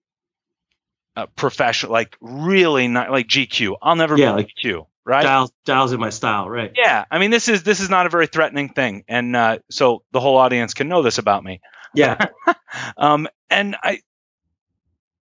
uh, 1.16 1.28
professional, 1.36 1.92
like 1.92 2.18
really 2.20 2.88
not 2.88 3.12
like 3.12 3.28
GQ. 3.28 3.76
I'll 3.80 3.96
never 3.96 4.18
yeah, 4.18 4.31
be 4.31 4.38
like 4.38 4.50
GQ 4.64 4.88
right? 5.10 5.24
Dials, 5.24 5.52
dials 5.66 5.92
in 5.92 6.00
my 6.00 6.12
style, 6.12 6.48
right? 6.48 6.72
Yeah, 6.76 7.04
I 7.10 7.18
mean, 7.18 7.32
this 7.32 7.48
is 7.48 7.64
this 7.64 7.80
is 7.80 7.90
not 7.90 8.06
a 8.06 8.10
very 8.10 8.28
threatening 8.28 8.70
thing, 8.70 9.04
and 9.08 9.36
uh, 9.36 9.60
so 9.72 10.04
the 10.12 10.20
whole 10.20 10.38
audience 10.38 10.74
can 10.76 10.88
know 10.88 11.02
this 11.02 11.18
about 11.18 11.44
me. 11.44 11.62
Yeah. 11.96 12.28
um, 12.98 13.28
and 13.50 13.76
I, 13.82 14.02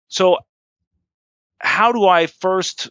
so 0.08 0.38
how 1.58 1.92
do 1.92 2.06
I 2.06 2.28
first 2.28 2.90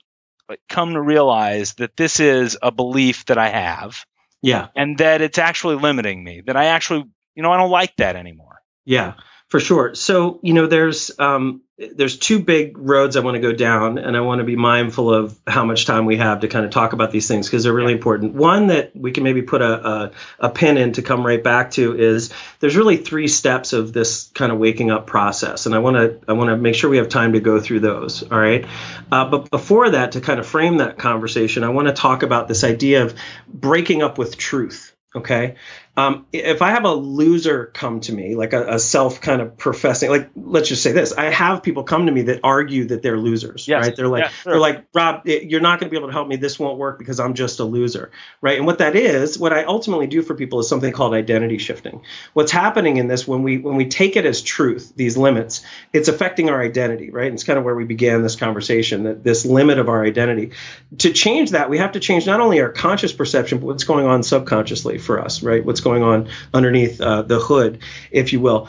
come 0.69 0.95
to 0.95 1.01
realize 1.01 1.75
that 1.75 1.97
this 1.97 2.19
is 2.19 2.59
a 2.61 2.73
belief 2.73 3.27
that 3.27 3.39
I 3.39 3.49
have? 3.49 4.05
Yeah. 4.43 4.69
And 4.75 4.99
that 4.99 5.21
it's 5.21 5.39
actually 5.39 5.77
limiting 5.77 6.25
me. 6.25 6.43
That 6.45 6.57
I 6.57 6.67
actually, 6.67 7.05
you 7.37 7.43
know, 7.43 7.53
I 7.53 7.59
don't 7.59 7.71
like 7.71 7.95
that 7.97 8.17
anymore. 8.17 8.61
Yeah. 8.85 9.15
For 9.49 9.61
sure. 9.61 9.95
So, 9.95 10.41
you 10.43 10.55
know, 10.55 10.67
there's 10.67 11.13
um, 11.19 11.63
there's 11.95 12.19
two 12.19 12.41
big 12.41 12.79
roads 12.79 13.17
I 13.17 13.21
want 13.21 13.35
to 13.35 13.41
go 13.41 13.53
down, 13.53 13.99
and 13.99 14.17
I 14.17 14.21
want 14.21 14.39
to 14.39 14.45
be 14.45 14.57
mindful 14.57 15.13
of 15.13 15.39
how 15.47 15.65
much 15.65 15.87
time 15.87 16.07
we 16.07 16.17
have 16.19 16.41
to 16.41 16.49
kind 16.49 16.65
of 16.65 16.71
talk 16.71 16.93
about 16.93 17.11
these 17.11 17.27
things 17.29 17.47
because 17.47 17.65
they're 17.65 17.73
really 17.73 17.93
important. 17.93 18.35
One 18.35 18.69
that 18.69 18.95
we 18.95 19.13
can 19.13 19.25
maybe 19.25 19.43
put 19.43 19.63
a, 19.63 19.89
a, 19.89 20.13
a 20.39 20.51
pin 20.51 20.77
in 20.77 20.93
to 20.93 21.03
come 21.03 21.27
right 21.27 21.43
back 21.43 21.73
to 21.73 21.99
is 21.99 22.33
there's 22.61 22.77
really 22.77 22.97
three 22.97 23.29
steps 23.29 23.73
of 23.73 23.93
this 23.93 24.31
kind 24.35 24.53
of 24.53 24.59
waking 24.59 24.91
up 24.91 25.07
process, 25.07 25.67
and 25.67 25.75
I 25.75 25.79
want 25.79 25.97
to 25.97 26.21
I 26.29 26.35
want 26.35 26.51
to 26.51 26.57
make 26.57 26.75
sure 26.75 26.91
we 26.91 26.99
have 26.99 27.09
time 27.09 27.33
to 27.33 27.41
go 27.41 27.61
through 27.61 27.81
those. 27.81 28.23
All 28.23 28.39
right, 28.39 28.67
uh, 29.11 29.29
but 29.29 29.51
before 29.51 29.91
that, 29.91 30.13
to 30.13 30.21
kind 30.21 30.39
of 30.41 30.47
frame 30.47 30.79
that 30.79 30.99
conversation, 30.99 31.65
I 31.65 31.71
want 31.71 31.89
to 31.89 31.95
talk 31.95 32.23
about 32.23 32.49
this 32.49 32.65
idea 32.65 33.05
of 33.05 33.15
breaking 33.49 34.03
up 34.03 34.19
with 34.19 34.37
truth. 34.37 34.95
Okay, 35.15 35.57
um, 35.95 36.25
if 36.33 36.63
I 36.63 36.71
have 36.71 36.85
a 36.85 36.95
loser 36.95 37.67
come 37.67 38.01
to 38.01 38.15
me, 38.15 38.35
like 38.35 38.55
a, 38.55 38.77
a, 38.77 38.79
self 38.79 39.21
kind 39.21 39.43
of 39.43 39.59
professing, 39.59 40.09
like 40.09 40.31
let's 40.35 40.71
just 40.71 40.83
say 40.83 40.93
this, 40.93 41.13
I 41.13 41.25
have 41.25 41.63
people 41.63 41.85
come 41.85 42.07
to 42.07 42.13
me 42.13 42.23
that 42.23 42.41
argue 42.43 42.87
that 42.87 43.03
they're 43.03 43.19
losers, 43.19 43.69
yes. 43.69 43.85
right? 43.85 43.95
They're 43.95 44.09
like, 44.09 44.25
yeah, 44.25 44.29
sure. 44.31 44.53
they're 44.53 44.61
like, 44.61 44.87
Rob, 44.95 45.27
you're 45.27 45.61
not 45.61 45.81
going 45.81 45.91
to 45.91 45.91
be 45.91 45.99
able 45.99 46.09
to 46.09 46.15
help 46.15 46.29
me. 46.29 46.37
This 46.37 46.59
won't 46.59 46.79
work 46.79 46.99
because 46.99 47.21
I'm 47.21 47.35
just 47.35 47.61
a 47.61 47.65
loser, 47.65 48.11
right? 48.41 48.57
And 48.57 48.65
what 48.65 48.79
that 48.79 48.97
is, 48.97 49.39
what 49.39 49.53
I 49.53 49.65
ultimately 49.65 50.07
do 50.07 50.23
for 50.23 50.35
people 50.35 50.61
is 50.61 50.69
something 50.69 50.95
called 50.95 51.13
identity 51.13 51.59
shifting. 51.59 52.01
What's 52.33 52.53
happening 52.53 52.97
in 52.97 53.07
this 53.07 53.29
when 53.29 53.43
we 53.43 53.59
when 53.59 53.77
we 53.77 53.87
take 53.87 54.17
it 54.17 54.25
as 54.25 54.41
truth, 54.41 54.95
these 54.97 55.19
limits, 55.19 55.63
it's 55.93 56.09
affecting 56.09 56.49
our 56.49 56.63
identity, 56.63 57.11
right? 57.11 57.27
And 57.27 57.35
it's 57.35 57.45
kind 57.45 57.59
of 57.59 57.67
where 57.67 57.75
we 57.75 57.85
began 57.85 58.23
this 58.23 58.37
conversation, 58.37 59.03
that 59.03 59.23
this 59.23 59.45
limit 59.45 59.79
of 59.79 59.91
our 59.91 60.03
identity. 60.03 60.53
To 60.99 61.13
change 61.13 61.51
that, 61.51 61.69
we 61.69 61.77
have 61.79 61.93
to 61.93 62.01
change 62.01 62.25
not 62.25 62.41
only 62.41 62.63
our 62.63 62.71
conscious 62.71 63.13
perception, 63.13 63.59
but 63.59 63.67
what's 63.67 63.85
going 63.85 64.07
on 64.07 64.23
subconsciously 64.23 64.97
for 64.97 65.21
us, 65.21 65.43
right? 65.43 65.63
What's 65.63 65.82
going 65.83 66.03
on 66.03 66.29
underneath 66.55 67.01
uh, 67.01 67.23
the 67.23 67.39
hood, 67.39 67.81
if 68.11 68.33
you 68.33 68.41
will. 68.41 68.69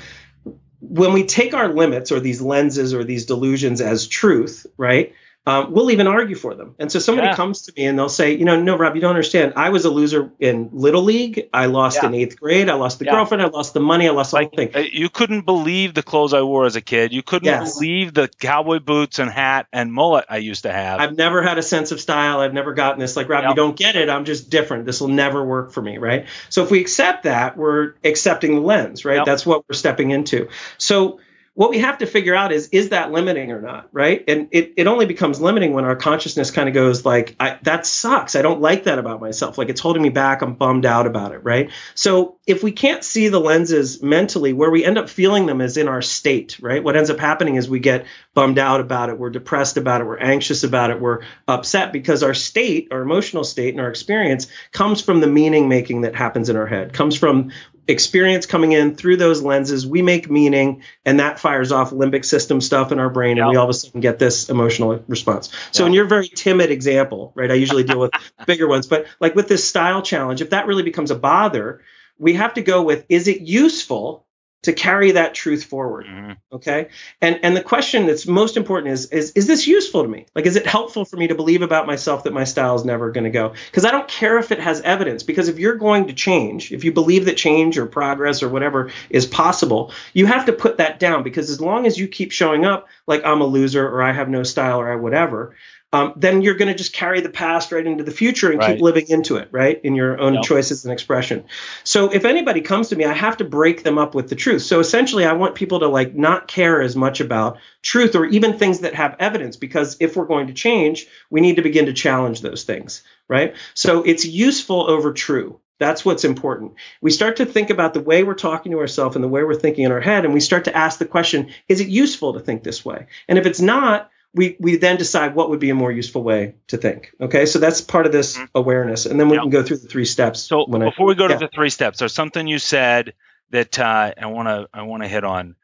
When 0.82 1.14
we 1.14 1.26
take 1.26 1.54
our 1.54 1.70
limits 1.70 2.12
or 2.12 2.20
these 2.20 2.42
lenses 2.42 2.94
or 2.94 3.04
these 3.04 3.26
delusions 3.26 3.80
as 3.80 4.08
truth, 4.08 4.66
right? 4.78 5.14
Um, 5.46 5.74
we'll 5.74 5.92
even 5.92 6.08
argue 6.08 6.38
for 6.38 6.56
them. 6.56 6.74
And 6.80 6.90
so 6.90 7.00
somebody 7.00 7.28
yeah. 7.28 7.36
comes 7.36 7.64
to 7.64 7.74
me 7.76 7.86
and 7.86 8.00
they'll 8.00 8.08
say, 8.08 8.38
you 8.38 8.46
know, 8.46 8.62
no, 8.62 8.78
Rob, 8.78 8.96
you 8.96 9.02
don't 9.02 9.10
understand. 9.10 9.54
I 9.58 9.70
was 9.70 9.84
a 9.84 9.90
loser 9.90 10.32
in 10.40 10.70
little 10.72 11.02
league. 11.02 11.50
I 11.54 11.66
lost 11.66 12.00
yeah. 12.02 12.08
in 12.08 12.14
eighth 12.14 12.40
grade. 12.40 12.70
I 12.70 12.76
lost 12.76 13.00
the 13.00 13.06
yeah. 13.06 13.12
girlfriend. 13.12 13.42
I 13.42 13.48
lost 13.48 13.74
the 13.74 13.82
money. 13.82 14.08
I 14.08 14.12
lost 14.12 14.32
the 14.32 14.38
like, 14.38 14.56
whole 14.56 14.66
thing. 14.66 14.76
Uh, 14.76 14.88
you 14.90 15.10
couldn't 15.10 15.42
believe 15.42 15.94
the 15.94 16.04
clothes 16.04 16.34
I 16.34 16.44
wore 16.44 16.66
as 16.66 16.78
a 16.78 16.82
kid. 16.82 17.12
You 17.12 17.24
couldn't 17.24 17.48
yes. 17.48 17.74
believe 17.74 18.14
the 18.14 18.30
cowboy 18.40 18.80
boots 18.80 19.20
and 19.20 19.30
hat 19.30 19.68
and 19.74 19.92
mullet 19.92 20.26
I 20.30 20.38
used 20.38 20.64
to 20.64 20.72
have. 20.72 21.02
I've 21.02 21.18
never 21.18 21.44
had 21.44 21.58
a 21.58 21.64
sense 21.64 21.92
of 21.92 22.00
style. 22.00 22.40
I've 22.40 22.54
never 22.54 22.74
gotten 22.74 23.02
this. 23.02 23.18
Like, 23.18 23.28
Rob, 23.28 23.44
yep. 23.44 23.50
you 23.50 23.56
don't 23.56 23.76
get 23.76 23.98
it. 23.98 24.10
I'm 24.10 24.24
just 24.24 24.50
different. 24.50 24.86
This 24.86 25.02
will 25.02 25.10
never 25.10 25.44
work 25.44 25.74
for 25.74 25.82
me, 25.82 25.98
right? 25.98 26.28
So 26.50 26.64
if 26.64 26.72
we 26.72 26.80
accept 26.80 27.24
that, 27.24 27.58
we're 27.58 27.96
accepting 28.06 28.56
the 28.56 28.62
lens, 28.62 29.04
right? 29.04 29.18
Yep. 29.18 29.26
That's 29.26 29.46
what 29.46 29.66
we're 29.68 29.76
stepping 29.76 30.12
into. 30.12 30.48
So 30.78 31.20
what 31.56 31.70
we 31.70 31.80
have 31.80 32.00
to 32.00 32.08
figure 32.08 32.34
out 32.34 32.52
is 32.52 32.70
is 32.70 32.90
that 32.90 33.12
limiting 33.12 33.52
or 33.52 33.62
not 33.62 33.88
right? 33.92 34.24
And 34.28 34.48
it, 34.52 34.74
it 34.78 34.88
only 34.88 35.06
becomes 35.06 35.40
limiting 35.40 35.74
when 35.74 35.86
our 35.86 35.96
consciousness 35.96 36.50
kind 36.50 36.68
of 36.68 36.74
goes 36.74 37.06
like 37.06 37.38
that 37.38 37.86
sucks. 37.86 38.36
I 38.36 38.42
don't 38.42 38.62
like 38.62 38.86
that 38.86 38.98
about 38.98 39.22
myself. 39.22 39.58
Like 39.58 39.70
it's 39.70 39.82
holding 39.82 40.02
me 40.02 40.10
back. 40.10 40.42
I'm 40.42 40.56
bummed 40.56 40.86
out 40.86 41.06
about 41.06 41.32
it 41.32 41.40
right? 41.44 41.70
So 41.94 42.38
if 42.48 42.64
we 42.64 42.72
can't 42.72 43.04
see 43.04 43.28
the 43.28 43.40
lenses 43.40 44.02
mentally 44.02 44.54
where 44.54 44.72
we 44.72 44.84
end 44.84 44.98
up 44.98 45.10
feeling 45.10 45.46
them 45.46 45.62
is 45.62 45.78
in 45.78 45.88
our 45.88 46.02
state 46.02 46.58
right? 46.60 46.84
What 46.84 46.96
ends 46.96 47.10
up 47.10 47.20
happening 47.20 47.56
is 47.56 47.70
we 47.70 47.80
get 47.80 48.06
bummed 48.34 48.58
out 48.58 48.80
about 48.80 49.10
it. 49.10 49.20
We're 49.20 49.30
depressed 49.30 49.78
about 49.78 50.02
it. 50.02 50.06
We're 50.06 50.18
anxious 50.18 50.64
about 50.64 50.90
it. 50.90 51.00
We're 51.00 51.22
upset 51.48 51.94
because 51.94 52.24
our 52.24 52.34
state 52.34 52.88
our 52.92 53.02
emotional 53.02 53.44
state 53.44 53.74
and 53.74 53.82
our 53.82 53.90
experience 53.90 54.48
comes 54.72 55.02
from 55.02 55.20
the 55.20 55.28
meaning 55.28 55.70
making 55.70 56.02
that 56.02 56.16
happens 56.16 56.50
in 56.50 56.56
our 56.56 56.68
head 56.68 56.94
comes 56.94 57.16
from 57.16 57.52
experience 57.88 58.46
coming 58.46 58.72
in 58.72 58.96
through 58.96 59.18
those 59.18 59.42
lenses, 59.42 59.86
we 59.86 60.02
make 60.02 60.30
meaning, 60.30 60.84
and 61.06 61.20
that 61.20 61.40
fires 61.40 61.72
off 61.72 61.92
limbic 61.92 62.26
system 62.26 62.62
stuff 62.62 62.92
in 62.92 63.00
our 63.00 63.10
brain, 63.10 63.38
and 63.38 63.50
we 63.50 63.56
all 63.56 63.66
of 63.66 63.70
a 63.70 63.74
sudden 63.74 64.02
get 64.02 64.20
this 64.20 64.50
emotional 64.50 65.04
response. 65.08 65.50
So, 65.72 65.86
in 65.86 65.94
your 65.94 66.06
very 66.06 66.28
timid 66.28 66.72
example, 66.72 67.32
right, 67.36 67.52
I 67.52 67.56
usually 67.56 67.84
deal 67.84 68.00
with 68.00 68.12
bigger 68.48 68.68
ones, 68.68 68.88
but 68.88 69.08
like 69.20 69.36
with 69.36 69.48
this 69.48 69.68
style 69.68 70.02
challenge, 70.02 70.42
if 70.42 70.52
that 70.52 70.68
really 70.68 70.84
becomes 70.84 71.12
a 71.12 71.16
bother, 71.16 71.82
we 72.18 72.34
have 72.34 72.54
to 72.56 72.62
go 72.62 72.84
with 72.84 73.06
is 73.10 73.28
it 73.28 73.42
useful 73.42 74.26
to 74.64 74.74
carry 74.74 75.12
that 75.12 75.34
truth 75.34 75.64
forward 75.64 76.06
mm-hmm. 76.06 76.34
okay? 76.52 76.90
And 77.22 77.40
and 77.44 77.56
the 77.56 77.64
question 77.64 78.08
that's 78.08 78.28
most 78.28 78.58
important 78.58 78.94
is 78.94 79.06
is 79.12 79.32
is 79.32 79.48
this 79.48 79.68
useful 79.68 80.04
to 80.04 80.10
me? 80.10 80.26
Like 80.36 80.46
is 80.46 80.56
it 80.56 80.66
helpful 80.66 81.06
for 81.06 81.18
me 81.18 81.28
to 81.28 81.36
believe 81.36 81.62
about 81.62 81.88
myself 81.88 82.24
that 82.24 82.34
my 82.34 82.44
style 82.44 82.76
is 82.76 82.84
never 82.84 83.12
going 83.12 83.26
to 83.26 83.30
go? 83.30 83.54
Because 83.66 83.86
i 83.86 83.92
don't 83.92 84.08
care 84.08 84.38
if 84.38 84.52
it 84.52 84.60
has 84.60 84.82
evidence 84.82 85.24
because 85.24 85.48
if 85.48 85.60
you're 85.60 85.76
going 85.76 86.08
to 86.08 86.14
change 86.14 86.72
if 86.72 86.84
you 86.84 86.92
believe 86.92 87.26
that 87.26 87.38
change 87.38 87.78
or 87.78 87.86
progress 87.86 88.44
or 88.44 88.50
whatever 88.50 88.92
is 89.10 89.26
possible 89.26 89.92
you 90.14 90.26
have 90.26 90.46
to 90.46 90.54
put 90.54 90.78
that 90.78 91.00
down 91.00 91.24
because 91.24 91.50
as 91.50 91.62
long 91.62 91.86
as 91.86 91.98
you 91.98 92.08
keep 92.08 92.32
showing 92.32 92.66
up 92.66 92.88
like 93.08 93.24
i'm 93.26 93.42
a 93.42 93.46
loser 93.46 93.88
or 93.88 94.02
i 94.02 94.12
have 94.12 94.30
no 94.30 94.44
style 94.44 94.80
or 94.80 94.92
I 94.92 94.96
whatever 94.96 95.56
um, 95.94 96.14
then 96.18 96.42
you're 96.42 96.56
going 96.56 96.68
to 96.68 96.74
just 96.74 96.92
carry 96.92 97.22
the 97.22 97.30
past 97.30 97.72
right 97.72 97.86
into 97.86 98.04
the 98.04 98.12
future 98.12 98.52
and 98.52 98.60
right. 98.60 98.74
keep 98.74 98.82
living 98.82 99.06
into 99.08 99.38
it, 99.38 99.48
right? 99.52 99.80
In 99.84 99.96
your 99.96 100.20
own 100.20 100.34
yep. 100.34 100.44
choices 100.44 100.84
and 100.84 100.92
expression. 100.92 101.46
So 101.84 102.12
if 102.12 102.26
anybody 102.26 102.62
comes 102.62 102.90
to 102.90 102.96
me, 102.96 103.06
I 103.06 103.14
have 103.14 103.38
to 103.38 103.46
break 103.46 103.84
them 103.84 103.98
up 103.98 104.16
with 104.16 104.28
the 104.28 104.36
truth. 104.36 104.64
So 104.64 104.80
essentially, 104.80 105.26
I 105.26 105.34
want 105.34 105.56
people 105.56 105.80
to 105.82 105.88
like 105.88 106.16
not 106.16 106.48
care 106.48 106.82
as 106.82 106.96
much 106.96 107.22
about 107.22 107.60
truth 107.82 108.16
or 108.16 108.26
even 108.26 108.58
things 108.58 108.80
that 108.80 108.96
have 108.96 109.16
evidence, 109.20 109.56
because 109.56 109.96
if 110.00 110.18
we're 110.18 110.26
going 110.26 110.48
to 110.48 110.54
change, 110.54 111.08
we 111.30 111.42
need 111.42 111.58
to 111.58 111.62
begin 111.62 111.86
to 111.86 111.94
challenge 111.94 112.42
those 112.42 112.64
things, 112.64 113.04
right? 113.30 113.56
So 113.76 114.02
it's 114.04 114.26
useful 114.26 114.90
over 114.90 115.14
true. 115.14 115.60
That's 115.80 116.06
what's 116.06 116.24
important. 116.24 116.74
We 117.02 117.12
start 117.12 117.38
to 117.38 117.46
think 117.46 117.70
about 117.70 117.94
the 117.94 118.00
way 118.00 118.24
we're 118.24 118.36
talking 118.36 118.72
to 118.72 118.80
ourselves 118.80 119.16
and 119.16 119.24
the 119.24 119.30
way 119.30 119.44
we're 119.44 119.56
thinking 119.56 119.84
in 119.84 119.92
our 119.92 120.00
head, 120.00 120.24
and 120.24 120.34
we 120.34 120.40
start 120.40 120.66
to 120.66 120.76
ask 120.76 120.98
the 120.98 121.06
question, 121.06 121.52
is 121.68 121.82
it 121.82 121.88
useful 121.88 122.34
to 122.34 122.40
think 122.40 122.64
this 122.64 122.86
way? 122.86 123.08
And 123.28 123.38
if 123.38 123.46
it's 123.46 123.60
not, 123.60 124.10
we 124.34 124.56
we 124.60 124.78
then 124.78 124.98
decide 124.98 125.36
what 125.36 125.50
would 125.50 125.60
be 125.60 125.70
a 125.70 125.76
more 125.76 125.92
useful 125.92 126.24
way 126.24 126.56
to 126.68 126.78
think. 126.78 127.12
Okay, 127.22 127.46
so 127.46 127.60
that's 127.60 127.82
part 127.82 128.06
of 128.06 128.12
this 128.12 128.36
mm-hmm. 128.36 128.46
awareness, 128.56 129.06
and 129.06 129.20
then 129.20 129.30
we 129.30 129.38
can 129.38 129.50
go 129.50 129.64
through 129.64 129.78
the 129.78 129.88
three 129.88 130.06
steps. 130.06 130.42
So 130.42 130.66
before 130.66 131.06
I, 131.06 131.10
we 131.10 131.16
go 131.16 131.28
yeah. 131.28 131.38
to 131.38 131.46
the 131.46 131.50
three 131.54 131.70
steps, 131.70 132.00
there's 132.00 132.14
something 132.14 132.48
you 132.48 132.60
said 132.60 133.14
that 133.52 133.78
uh, 133.78 134.14
I 134.18 134.26
want 134.26 134.48
to 134.48 134.68
I 134.74 134.84
want 134.84 135.04
to 135.04 135.10
hit 135.10 135.24
on. 135.24 135.56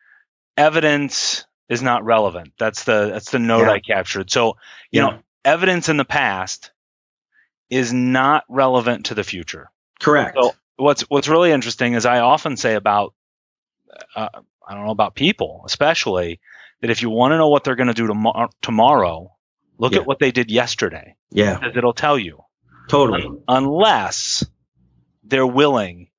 Evidence 0.56 1.46
is 1.68 1.82
not 1.82 2.04
relevant. 2.04 2.54
That's 2.60 2.84
the 2.84 3.10
that's 3.12 3.32
the 3.32 3.40
note 3.40 3.66
yeah. 3.66 3.72
I 3.72 3.80
captured. 3.80 4.30
So 4.30 4.58
you 4.92 5.02
know, 5.02 5.20
evidence 5.44 5.90
in 5.90 5.98
the 5.98 6.06
past 6.06 6.72
is 7.70 7.92
not 7.92 8.44
relevant 8.50 9.08
to 9.08 9.16
the 9.16 9.24
future. 9.24 9.72
Correct. 10.00 10.38
So 10.40 10.54
what's 10.76 11.02
what's 11.04 11.28
really 11.28 11.52
interesting 11.52 11.94
is 11.94 12.06
I 12.06 12.20
often 12.20 12.56
say 12.56 12.76
about 12.76 13.14
uh, 14.16 14.30
I 14.68 14.76
don't 14.76 14.86
know 14.86 14.92
about 14.92 15.16
people, 15.16 15.64
especially 15.66 16.40
that 16.82 16.90
if 16.90 17.02
you 17.02 17.10
want 17.10 17.32
to 17.32 17.38
know 17.38 17.50
what 17.50 17.64
they're 17.64 17.76
going 17.76 17.88
to 17.88 17.94
do 17.94 18.08
tom- 18.08 18.50
tomorrow, 18.62 19.32
look 19.78 19.94
yeah. 19.94 20.00
at 20.00 20.08
what 20.08 20.20
they 20.20 20.32
did 20.32 20.52
yesterday. 20.52 21.16
Yeah. 21.32 21.56
Because 21.56 21.76
it'll 21.78 21.94
tell 21.94 22.18
you. 22.18 22.44
Totally. 22.88 23.26
Un- 23.26 23.44
unless 23.48 24.46
they're 25.24 25.48
willing 25.48 26.10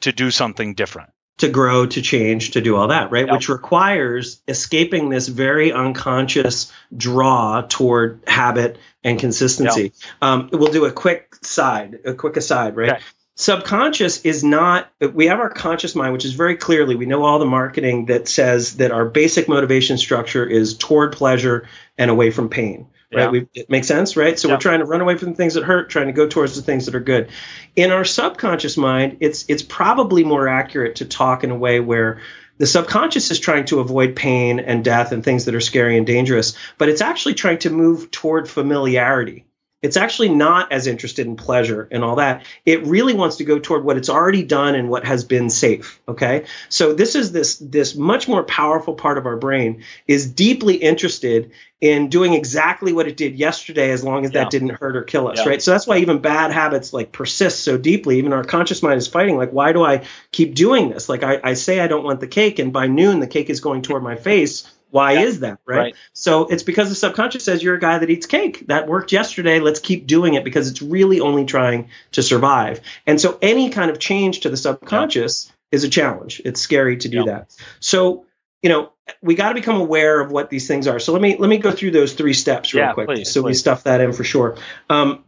to 0.00 0.12
do 0.12 0.30
something 0.30 0.74
different. 0.74 1.10
To 1.38 1.48
grow, 1.48 1.86
to 1.86 2.02
change, 2.02 2.52
to 2.52 2.60
do 2.60 2.76
all 2.76 2.88
that, 2.88 3.10
right? 3.10 3.26
Yep. 3.26 3.32
Which 3.32 3.48
requires 3.48 4.42
escaping 4.46 5.08
this 5.08 5.26
very 5.28 5.72
unconscious 5.72 6.70
draw 6.96 7.62
toward 7.62 8.22
habit 8.26 8.78
and 9.02 9.18
consistency. 9.18 9.82
Yep. 9.82 9.92
Um, 10.20 10.50
we'll 10.52 10.72
do 10.72 10.84
a 10.84 10.92
quick 10.92 11.34
side, 11.42 12.00
a 12.04 12.14
quick 12.14 12.36
aside, 12.36 12.76
right? 12.76 12.92
Okay 12.92 13.02
subconscious 13.42 14.20
is 14.20 14.44
not 14.44 14.88
we 15.12 15.26
have 15.26 15.40
our 15.40 15.50
conscious 15.50 15.94
mind 15.96 16.12
which 16.12 16.24
is 16.24 16.32
very 16.32 16.56
clearly 16.56 16.94
we 16.94 17.06
know 17.06 17.24
all 17.24 17.40
the 17.40 17.44
marketing 17.44 18.06
that 18.06 18.28
says 18.28 18.76
that 18.76 18.92
our 18.92 19.04
basic 19.04 19.48
motivation 19.48 19.98
structure 19.98 20.46
is 20.46 20.78
toward 20.78 21.12
pleasure 21.12 21.68
and 21.98 22.10
away 22.10 22.30
from 22.30 22.48
pain 22.48 22.86
right 23.12 23.24
yeah. 23.24 23.30
we, 23.30 23.48
it 23.52 23.68
makes 23.68 23.88
sense 23.88 24.16
right 24.16 24.38
so 24.38 24.46
yeah. 24.46 24.54
we're 24.54 24.60
trying 24.60 24.78
to 24.78 24.84
run 24.84 25.00
away 25.00 25.16
from 25.16 25.30
the 25.30 25.34
things 25.34 25.54
that 25.54 25.64
hurt 25.64 25.90
trying 25.90 26.06
to 26.06 26.12
go 26.12 26.28
towards 26.28 26.54
the 26.54 26.62
things 26.62 26.86
that 26.86 26.94
are 26.94 27.00
good 27.00 27.30
in 27.74 27.90
our 27.90 28.04
subconscious 28.04 28.76
mind 28.76 29.16
it's 29.20 29.44
it's 29.48 29.62
probably 29.62 30.22
more 30.22 30.46
accurate 30.46 30.96
to 30.96 31.04
talk 31.04 31.42
in 31.42 31.50
a 31.50 31.56
way 31.56 31.80
where 31.80 32.20
the 32.58 32.66
subconscious 32.66 33.32
is 33.32 33.40
trying 33.40 33.64
to 33.64 33.80
avoid 33.80 34.14
pain 34.14 34.60
and 34.60 34.84
death 34.84 35.10
and 35.10 35.24
things 35.24 35.46
that 35.46 35.54
are 35.56 35.60
scary 35.60 35.96
and 35.96 36.06
dangerous 36.06 36.56
but 36.78 36.88
it's 36.88 37.00
actually 37.00 37.34
trying 37.34 37.58
to 37.58 37.70
move 37.70 38.12
toward 38.12 38.48
familiarity 38.48 39.46
it's 39.82 39.96
actually 39.96 40.28
not 40.28 40.70
as 40.70 40.86
interested 40.86 41.26
in 41.26 41.36
pleasure 41.36 41.88
and 41.90 42.04
all 42.04 42.16
that. 42.16 42.46
It 42.64 42.86
really 42.86 43.14
wants 43.14 43.36
to 43.36 43.44
go 43.44 43.58
toward 43.58 43.84
what 43.84 43.96
it's 43.96 44.08
already 44.08 44.44
done 44.44 44.76
and 44.76 44.88
what 44.88 45.04
has 45.04 45.24
been 45.24 45.50
safe. 45.50 46.00
Okay. 46.06 46.46
So 46.68 46.94
this 46.94 47.16
is 47.16 47.32
this, 47.32 47.56
this 47.56 47.96
much 47.96 48.28
more 48.28 48.44
powerful 48.44 48.94
part 48.94 49.18
of 49.18 49.26
our 49.26 49.36
brain 49.36 49.82
is 50.06 50.30
deeply 50.30 50.76
interested 50.76 51.50
in 51.80 52.08
doing 52.08 52.32
exactly 52.32 52.92
what 52.92 53.08
it 53.08 53.16
did 53.16 53.34
yesterday 53.34 53.90
as 53.90 54.04
long 54.04 54.24
as 54.24 54.32
yeah. 54.32 54.44
that 54.44 54.50
didn't 54.52 54.68
hurt 54.68 54.96
or 54.96 55.02
kill 55.02 55.26
us. 55.26 55.38
Yeah. 55.38 55.48
Right. 55.48 55.62
So 55.62 55.72
that's 55.72 55.86
why 55.86 55.98
even 55.98 56.20
bad 56.20 56.52
habits 56.52 56.92
like 56.92 57.10
persist 57.10 57.64
so 57.64 57.76
deeply. 57.76 58.18
Even 58.18 58.32
our 58.32 58.44
conscious 58.44 58.84
mind 58.84 58.98
is 58.98 59.08
fighting, 59.08 59.36
like, 59.36 59.50
why 59.50 59.72
do 59.72 59.84
I 59.84 60.04
keep 60.30 60.54
doing 60.54 60.90
this? 60.90 61.08
Like 61.08 61.24
I, 61.24 61.40
I 61.42 61.54
say 61.54 61.80
I 61.80 61.88
don't 61.88 62.04
want 62.04 62.20
the 62.20 62.28
cake 62.28 62.60
and 62.60 62.72
by 62.72 62.86
noon 62.86 63.18
the 63.18 63.26
cake 63.26 63.50
is 63.50 63.58
going 63.58 63.82
toward 63.82 64.04
my 64.04 64.14
face 64.14 64.70
why 64.92 65.12
yeah. 65.12 65.20
is 65.20 65.40
that, 65.40 65.58
right? 65.64 65.78
right? 65.78 65.94
So 66.12 66.48
it's 66.48 66.62
because 66.62 66.90
the 66.90 66.94
subconscious 66.94 67.42
says 67.42 67.62
you're 67.62 67.76
a 67.76 67.80
guy 67.80 67.98
that 67.98 68.10
eats 68.10 68.26
cake. 68.26 68.66
That 68.66 68.86
worked 68.86 69.10
yesterday. 69.10 69.58
Let's 69.58 69.80
keep 69.80 70.06
doing 70.06 70.34
it 70.34 70.44
because 70.44 70.70
it's 70.70 70.82
really 70.82 71.20
only 71.20 71.46
trying 71.46 71.88
to 72.12 72.22
survive. 72.22 72.82
And 73.06 73.18
so 73.18 73.38
any 73.40 73.70
kind 73.70 73.90
of 73.90 73.98
change 73.98 74.40
to 74.40 74.50
the 74.50 74.56
subconscious 74.58 75.46
yeah. 75.46 75.76
is 75.76 75.84
a 75.84 75.88
challenge. 75.88 76.42
It's 76.44 76.60
scary 76.60 76.98
to 76.98 77.08
do 77.08 77.20
yeah. 77.20 77.24
that. 77.24 77.56
So, 77.80 78.26
you 78.60 78.68
know, 78.68 78.92
we 79.22 79.34
got 79.34 79.48
to 79.48 79.54
become 79.54 79.80
aware 79.80 80.20
of 80.20 80.30
what 80.30 80.50
these 80.50 80.68
things 80.68 80.86
are. 80.86 80.98
So 80.98 81.14
let 81.14 81.22
me 81.22 81.38
let 81.38 81.48
me 81.48 81.56
go 81.56 81.70
through 81.72 81.92
those 81.92 82.12
three 82.12 82.34
steps 82.34 82.74
real 82.74 82.92
quick. 82.92 83.08
Please, 83.08 83.32
so 83.32 83.40
please. 83.40 83.46
we 83.46 83.54
stuff 83.54 83.84
that 83.84 84.02
in 84.02 84.12
for 84.12 84.24
sure. 84.24 84.58
Um, 84.90 85.24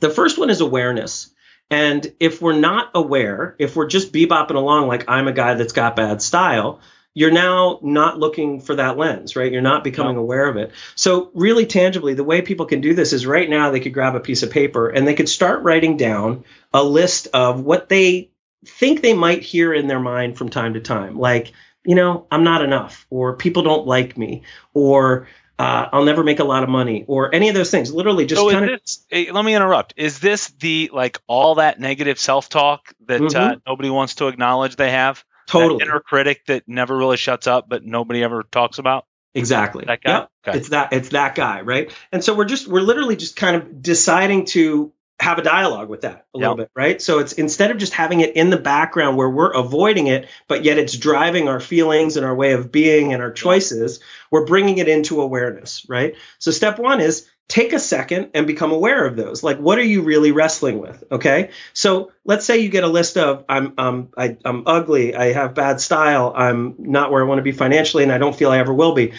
the 0.00 0.08
first 0.08 0.38
one 0.38 0.48
is 0.48 0.62
awareness. 0.62 1.30
And 1.70 2.14
if 2.18 2.40
we're 2.40 2.58
not 2.58 2.92
aware, 2.94 3.56
if 3.58 3.76
we're 3.76 3.88
just 3.88 4.10
bebopping 4.10 4.54
along 4.54 4.88
like 4.88 5.04
I'm 5.08 5.28
a 5.28 5.32
guy 5.32 5.52
that's 5.54 5.74
got 5.74 5.96
bad 5.96 6.22
style, 6.22 6.80
you're 7.16 7.30
now 7.30 7.78
not 7.82 8.18
looking 8.18 8.60
for 8.60 8.74
that 8.74 8.98
lens, 8.98 9.36
right? 9.36 9.50
You're 9.50 9.62
not 9.62 9.82
becoming 9.82 10.16
no. 10.16 10.20
aware 10.20 10.50
of 10.50 10.58
it. 10.58 10.72
So, 10.96 11.30
really 11.32 11.64
tangibly, 11.64 12.12
the 12.12 12.22
way 12.22 12.42
people 12.42 12.66
can 12.66 12.82
do 12.82 12.92
this 12.92 13.14
is 13.14 13.24
right 13.24 13.48
now 13.48 13.70
they 13.70 13.80
could 13.80 13.94
grab 13.94 14.14
a 14.14 14.20
piece 14.20 14.42
of 14.42 14.50
paper 14.50 14.90
and 14.90 15.08
they 15.08 15.14
could 15.14 15.30
start 15.30 15.62
writing 15.62 15.96
down 15.96 16.44
a 16.74 16.84
list 16.84 17.28
of 17.32 17.62
what 17.62 17.88
they 17.88 18.28
think 18.66 19.00
they 19.00 19.14
might 19.14 19.42
hear 19.42 19.72
in 19.72 19.86
their 19.86 19.98
mind 19.98 20.36
from 20.36 20.50
time 20.50 20.74
to 20.74 20.80
time. 20.80 21.18
Like, 21.18 21.54
you 21.86 21.94
know, 21.94 22.26
I'm 22.30 22.44
not 22.44 22.62
enough, 22.62 23.06
or 23.08 23.34
people 23.34 23.62
don't 23.62 23.86
like 23.86 24.18
me, 24.18 24.42
or 24.74 25.26
uh, 25.58 25.88
I'll 25.90 26.04
never 26.04 26.22
make 26.22 26.40
a 26.40 26.44
lot 26.44 26.64
of 26.64 26.68
money, 26.68 27.06
or 27.08 27.34
any 27.34 27.48
of 27.48 27.54
those 27.54 27.70
things. 27.70 27.94
Literally, 27.94 28.26
just 28.26 28.42
so 28.42 28.50
kind 28.50 28.68
of. 28.68 28.80
Hey, 29.08 29.30
let 29.30 29.42
me 29.42 29.54
interrupt. 29.54 29.94
Is 29.96 30.18
this 30.18 30.48
the 30.48 30.90
like 30.92 31.18
all 31.26 31.54
that 31.54 31.80
negative 31.80 32.18
self 32.18 32.50
talk 32.50 32.92
that 33.06 33.22
uh, 33.22 33.24
mm-hmm. 33.24 33.52
uh, 33.52 33.56
nobody 33.66 33.88
wants 33.88 34.16
to 34.16 34.26
acknowledge 34.26 34.76
they 34.76 34.90
have? 34.90 35.24
Totally. 35.46 35.78
That 35.78 35.84
inner 35.84 36.00
critic 36.00 36.46
that 36.46 36.64
never 36.66 36.96
really 36.96 37.16
shuts 37.16 37.46
up, 37.46 37.68
but 37.68 37.84
nobody 37.84 38.22
ever 38.22 38.42
talks 38.42 38.78
about. 38.78 39.06
Exactly. 39.34 39.84
That 39.86 40.02
guy. 40.02 40.12
Yep. 40.12 40.30
Okay. 40.48 40.58
It's 40.58 40.68
that. 40.70 40.92
It's 40.92 41.08
that 41.10 41.34
guy, 41.34 41.60
right? 41.60 41.92
And 42.10 42.24
so 42.24 42.34
we're 42.34 42.46
just 42.46 42.66
we're 42.66 42.80
literally 42.80 43.16
just 43.16 43.36
kind 43.36 43.56
of 43.56 43.82
deciding 43.82 44.46
to 44.46 44.92
have 45.18 45.38
a 45.38 45.42
dialogue 45.42 45.88
with 45.88 46.02
that 46.02 46.26
a 46.34 46.38
yep. 46.38 46.40
little 46.40 46.56
bit, 46.56 46.70
right? 46.74 47.00
So 47.00 47.20
it's 47.20 47.32
instead 47.32 47.70
of 47.70 47.78
just 47.78 47.94
having 47.94 48.20
it 48.20 48.36
in 48.36 48.50
the 48.50 48.58
background 48.58 49.16
where 49.16 49.30
we're 49.30 49.52
avoiding 49.52 50.08
it, 50.08 50.28
but 50.46 50.62
yet 50.64 50.78
it's 50.78 50.96
driving 50.96 51.48
our 51.48 51.60
feelings 51.60 52.16
and 52.16 52.26
our 52.26 52.34
way 52.34 52.52
of 52.52 52.70
being 52.70 53.14
and 53.14 53.22
our 53.22 53.32
choices, 53.32 54.00
we're 54.30 54.44
bringing 54.44 54.78
it 54.78 54.88
into 54.88 55.22
awareness, 55.22 55.86
right? 55.88 56.16
So 56.38 56.50
step 56.50 56.78
one 56.78 57.00
is 57.00 57.28
take 57.48 57.72
a 57.72 57.78
second 57.78 58.30
and 58.34 58.46
become 58.46 58.72
aware 58.72 59.06
of 59.06 59.16
those. 59.16 59.42
Like, 59.42 59.58
what 59.58 59.78
are 59.78 59.84
you 59.84 60.02
really 60.02 60.32
wrestling 60.32 60.78
with? 60.78 61.04
Okay. 61.12 61.50
So 61.74 62.12
let's 62.24 62.44
say 62.44 62.58
you 62.58 62.68
get 62.68 62.84
a 62.84 62.88
list 62.88 63.16
of 63.16 63.44
I'm 63.48 63.74
um 63.78 64.10
I, 64.16 64.36
I'm 64.44 64.64
ugly, 64.66 65.14
I 65.14 65.32
have 65.32 65.54
bad 65.54 65.80
style, 65.80 66.32
I'm 66.34 66.74
not 66.78 67.12
where 67.12 67.22
I 67.22 67.26
want 67.26 67.38
to 67.38 67.42
be 67.42 67.52
financially, 67.52 68.02
and 68.02 68.12
I 68.12 68.18
don't 68.18 68.34
feel 68.34 68.50
I 68.50 68.58
ever 68.58 68.74
will 68.74 68.94
be. 68.94 69.12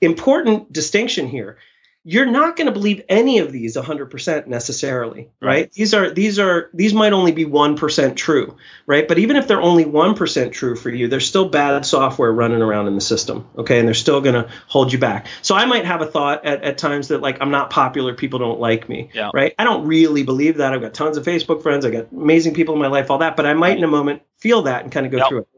Important 0.00 0.72
distinction 0.72 1.26
here. 1.26 1.58
You're 2.04 2.26
not 2.26 2.56
going 2.56 2.66
to 2.66 2.72
believe 2.72 3.02
any 3.08 3.38
of 3.38 3.52
these 3.52 3.76
100% 3.76 4.46
necessarily 4.46 5.30
right? 5.40 5.48
right? 5.48 5.72
these 5.72 5.94
are 5.94 6.10
these 6.10 6.38
are 6.38 6.70
these 6.72 6.94
might 6.94 7.12
only 7.12 7.32
be 7.32 7.44
1% 7.44 8.16
true 8.16 8.56
right? 8.86 9.06
But 9.06 9.18
even 9.18 9.36
if 9.36 9.46
they're 9.46 9.60
only 9.60 9.84
1% 9.84 10.52
true 10.52 10.76
for 10.76 10.90
you 10.90 11.08
there's 11.08 11.26
still 11.26 11.48
bad 11.48 11.84
software 11.84 12.32
running 12.32 12.62
around 12.62 12.86
in 12.86 12.94
the 12.94 13.00
system 13.00 13.48
okay? 13.58 13.78
And 13.78 13.86
they're 13.86 13.94
still 13.94 14.20
going 14.20 14.34
to 14.34 14.50
hold 14.66 14.92
you 14.92 14.98
back. 14.98 15.26
So 15.42 15.54
i 15.54 15.64
might 15.66 15.84
have 15.84 16.00
a 16.00 16.06
thought 16.06 16.44
at, 16.44 16.62
at 16.62 16.78
times 16.78 17.08
that 17.08 17.20
like 17.20 17.38
i'm 17.40 17.50
not 17.50 17.70
popular 17.70 18.14
people 18.14 18.38
don't 18.38 18.60
like 18.60 18.88
me 18.88 19.10
yeah. 19.12 19.30
right? 19.34 19.54
I 19.58 19.64
don't 19.64 19.86
really 19.86 20.22
believe 20.22 20.58
that. 20.58 20.72
I've 20.72 20.80
got 20.80 20.94
tons 20.94 21.16
of 21.16 21.24
facebook 21.24 21.62
friends 21.62 21.84
i 21.84 21.90
got 21.90 22.12
amazing 22.12 22.54
people 22.54 22.74
in 22.74 22.80
my 22.80 22.88
life 22.88 23.10
all 23.10 23.18
that 23.18 23.36
but 23.36 23.46
i 23.46 23.54
might 23.54 23.76
in 23.76 23.84
a 23.84 23.88
moment 23.88 24.22
feel 24.38 24.62
that 24.62 24.82
and 24.82 24.92
kind 24.92 25.04
of 25.06 25.12
go 25.12 25.18
yep. 25.18 25.28
through 25.28 25.38
it. 25.40 25.48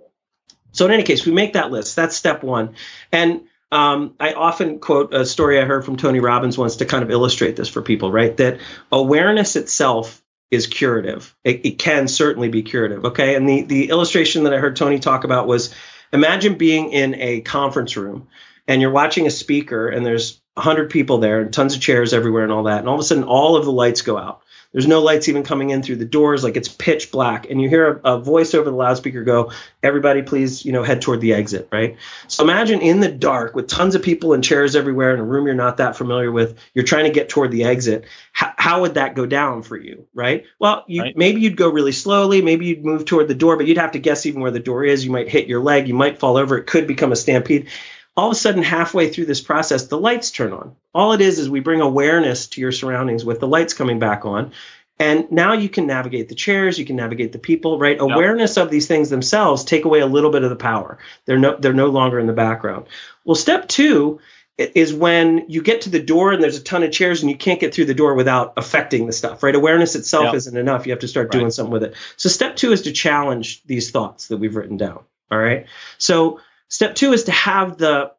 So 0.73 0.87
in 0.87 0.93
any 0.93 1.03
case 1.03 1.25
we 1.25 1.33
make 1.33 1.55
that 1.55 1.71
list. 1.71 1.97
That's 1.97 2.17
step 2.17 2.43
one. 2.43 2.75
And 3.13 3.43
um, 3.73 4.15
I 4.19 4.33
often 4.33 4.81
quote 4.81 5.15
a 5.15 5.25
story 5.25 5.61
I 5.61 5.65
heard 5.65 5.85
from 5.85 5.97
Tony 5.97 6.21
Robbins 6.21 6.59
once 6.59 6.77
to 6.77 6.87
kind 6.87 7.05
of 7.05 7.11
illustrate 7.11 7.57
this 7.57 7.69
for 7.69 7.83
people, 7.83 8.11
right? 8.11 8.37
That 8.37 8.59
awareness 8.91 9.57
itself 9.57 10.23
is 10.51 10.67
curative. 10.67 11.35
It, 11.45 11.65
it, 11.65 11.79
can 11.79 12.09
certainly 12.09 12.49
be 12.49 12.63
curative. 12.63 13.05
Okay. 13.05 13.37
And 13.37 13.49
the, 13.49 13.63
the 13.63 13.91
illustration 13.91 14.45
that 14.45 14.55
I 14.55 14.59
heard 14.59 14.75
Tony 14.75 14.99
talk 14.99 15.23
about 15.23 15.47
was 15.47 15.73
imagine 16.13 16.59
being 16.59 16.91
in 16.91 17.15
a 17.15 17.41
conference 17.43 17.97
room 17.97 18.27
and 18.67 18.83
you're 18.83 18.91
watching 18.91 19.27
a 19.27 19.31
speaker 19.31 19.89
and 19.89 20.05
there's 20.05 20.41
100 20.55 20.91
people 20.91 21.19
there 21.19 21.41
and 21.41 21.53
tons 21.53 21.77
of 21.77 21.81
chairs 21.81 22.13
everywhere 22.13 22.43
and 22.43 22.53
all 22.53 22.65
that. 22.65 22.81
And 22.81 22.89
all 22.89 22.95
of 22.95 23.01
a 23.01 23.05
sudden, 23.05 23.25
all 23.25 23.57
of 23.57 23.65
the 23.65 23.73
lights 23.73 24.03
go 24.03 24.19
out. 24.19 24.40
There's 24.73 24.87
no 24.87 25.01
lights 25.01 25.29
even 25.29 25.43
coming 25.43 25.71
in 25.71 25.83
through 25.83 25.97
the 25.97 26.05
doors, 26.05 26.45
like 26.45 26.57
it's 26.57 26.69
pitch 26.69 27.11
black. 27.11 27.51
And 27.51 27.61
you 27.61 27.69
hear 27.69 28.01
a, 28.05 28.15
a, 28.15 28.21
voice 28.21 28.55
over 28.55 28.71
the 28.71 28.77
loudspeaker 28.77 29.25
go, 29.25 29.51
"Everybody, 29.83 30.23
please, 30.23 30.65
you 30.65 30.71
know, 30.71 30.85
head 30.85 31.03
toward 31.03 31.21
the 31.21 31.33
exit." 31.33 31.69
Right. 31.73 31.97
So 32.29 32.45
imagine 32.45 32.81
in 32.81 33.01
the 33.01 33.11
dark 33.11 33.57
with 33.57 33.67
tons 33.67 33.97
of 33.97 34.03
people 34.03 34.33
and 34.33 34.45
chairs 34.45 34.77
everywhere 34.77 35.13
in 35.13 35.19
a 35.19 35.25
room 35.25 35.47
you're 35.47 35.57
not 35.57 35.79
that 35.79 35.97
familiar 35.97 36.31
with. 36.31 36.57
You're 36.73 36.85
trying 36.85 37.07
to 37.07 37.11
get 37.11 37.29
toward 37.29 37.51
the 37.51 37.65
exit. 37.65 38.05
H- 38.41 38.53
how 38.57 38.83
would 38.83 38.95
that 38.95 39.17
go 39.17 39.27
down 39.27 39.63
for 39.63 39.77
you? 39.77 40.07
Right. 40.15 40.45
Well, 40.61 40.85
you, 40.87 41.03
right. 41.03 41.17
maybe 41.17 41.41
you'd 41.41 41.57
go 41.57 41.69
really 41.69 41.93
slowly. 41.93 42.41
Maybe 42.41 42.67
you'd 42.67 42.85
move 42.85 43.05
toward 43.07 43.27
the 43.27 43.35
door, 43.35 43.57
but 43.57 43.67
you'd 43.67 43.79
have 43.79 43.93
to 43.93 43.99
guess 43.99 44.25
even 44.27 44.41
where 44.41 44.53
the 44.53 44.61
door 44.61 44.85
is. 44.85 45.05
You 45.05 45.11
might 45.11 45.29
hit 45.29 45.49
your 45.49 45.61
leg. 45.61 45.89
You 45.89 45.95
might 45.95 46.21
fall 46.21 46.37
over. 46.37 46.57
It 46.57 46.67
could 46.67 46.87
become 46.87 47.11
a 47.11 47.17
stampede 47.17 47.69
all 48.21 48.27
of 48.29 48.33
a 48.33 48.37
sudden 48.37 48.63
halfway 48.63 49.09
through 49.09 49.27
this 49.27 49.41
process 49.41 49.87
the 49.87 49.99
lights 49.99 50.31
turn 50.31 50.53
on 50.53 50.77
all 50.95 51.13
it 51.13 51.21
is 51.21 51.39
is 51.39 51.49
we 51.49 51.61
bring 51.61 51.81
awareness 51.81 52.49
to 52.49 52.61
your 52.61 52.73
surroundings 52.73 53.25
with 53.25 53.41
the 53.41 53.49
lights 53.49 53.75
coming 53.75 53.99
back 53.99 54.25
on 54.25 54.53
and 55.01 55.33
now 55.33 55.55
you 55.55 55.71
can 55.71 55.87
navigate 55.87 56.29
the 56.29 56.35
chairs, 56.35 56.79
you 56.79 56.85
can 56.85 56.97
navigate 56.97 57.33
the 57.33 57.39
people, 57.39 57.79
right? 57.79 57.97
Yep. 57.97 58.03
Awareness 58.03 58.59
of 58.59 58.71
these 58.71 58.87
things 58.87 59.09
themselves 59.09 59.65
take 59.65 59.87
away 59.87 60.01
a 60.01 60.07
little 60.07 60.31
bit 60.31 60.45
of 60.45 60.51
the 60.51 60.57
power. 60.57 60.99
They're 61.25 61.39
no 61.39 61.57
they're 61.57 61.73
no 61.73 61.87
longer 61.87 62.21
in 62.21 62.27
the 62.27 62.35
background. 62.35 62.85
Well, 63.25 63.35
step 63.35 63.67
2 63.67 64.21
is 64.59 64.93
when 64.93 65.47
you 65.49 65.63
get 65.63 65.83
to 65.83 65.91
the 65.91 66.03
door 66.03 66.33
and 66.33 66.43
there's 66.43 66.59
a 66.59 66.63
ton 66.63 66.83
of 66.83 66.93
chairs 66.93 67.23
and 67.23 67.31
you 67.31 67.37
can't 67.37 67.61
get 67.61 67.73
through 67.73 67.87
the 67.87 67.95
door 67.95 68.15
without 68.15 68.53
affecting 68.59 69.07
the 69.07 69.13
stuff, 69.13 69.43
right? 69.43 69.55
Awareness 69.55 69.95
itself 69.95 70.27
yep. 70.27 70.35
isn't 70.35 70.57
enough. 70.57 70.87
You 70.87 70.93
have 70.93 71.01
to 71.01 71.09
start 71.09 71.33
right. 71.33 71.39
doing 71.39 71.51
something 71.51 71.73
with 71.73 71.83
it. 71.83 71.95
So 72.17 72.29
step 72.29 72.57
2 72.57 72.73
is 72.73 72.83
to 72.83 72.93
challenge 72.93 73.63
these 73.65 73.91
thoughts 73.91 74.29
that 74.29 74.37
we've 74.37 74.55
written 74.55 74.77
down, 74.77 75.01
all 75.31 75.39
right? 75.39 75.67
So 75.97 76.41
step 76.71 76.95
2 76.95 77.13
is 77.13 77.25
to 77.25 77.33
have 77.33 77.77
the 77.77 78.13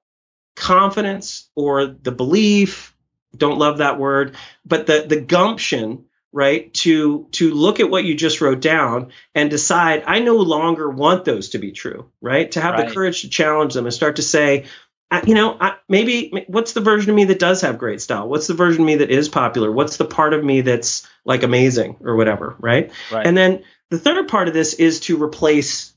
confidence 0.55 1.49
or 1.55 1.87
the 1.87 2.11
belief, 2.11 2.95
don't 3.35 3.57
love 3.57 3.79
that 3.79 3.97
word, 3.97 4.35
but 4.65 4.85
the 4.85 5.05
the 5.07 5.19
gumption 5.19 6.05
right 6.33 6.73
to 6.73 7.27
to 7.31 7.51
look 7.53 7.79
at 7.79 7.89
what 7.89 8.05
you 8.05 8.15
just 8.15 8.39
wrote 8.39 8.61
down 8.61 9.11
and 9.35 9.49
decide 9.49 10.03
i 10.07 10.19
no 10.19 10.37
longer 10.37 10.89
want 10.89 11.25
those 11.25 11.49
to 11.49 11.57
be 11.57 11.73
true 11.73 12.09
right 12.21 12.51
to 12.51 12.61
have 12.61 12.75
right. 12.75 12.87
the 12.87 12.93
courage 12.93 13.21
to 13.21 13.29
challenge 13.29 13.73
them 13.73 13.85
and 13.85 13.93
start 13.93 14.15
to 14.15 14.21
say 14.21 14.65
you 15.25 15.35
know 15.35 15.57
I, 15.59 15.75
maybe 15.89 16.45
what's 16.47 16.71
the 16.71 16.79
version 16.79 17.09
of 17.09 17.17
me 17.17 17.25
that 17.25 17.39
does 17.39 17.61
have 17.61 17.77
great 17.77 18.01
style 18.01 18.29
what's 18.29 18.47
the 18.47 18.53
version 18.53 18.81
of 18.81 18.87
me 18.87 18.95
that 18.97 19.11
is 19.11 19.27
popular 19.27 19.69
what's 19.69 19.97
the 19.97 20.05
part 20.05 20.33
of 20.33 20.41
me 20.41 20.61
that's 20.61 21.05
like 21.25 21.43
amazing 21.43 21.97
or 22.01 22.15
whatever 22.15 22.55
right, 22.59 22.91
right. 23.11 23.27
and 23.27 23.35
then 23.35 23.63
the 23.89 23.99
third 23.99 24.29
part 24.29 24.47
of 24.47 24.53
this 24.53 24.73
is 24.73 25.01
to 25.01 25.21
replace 25.21 25.93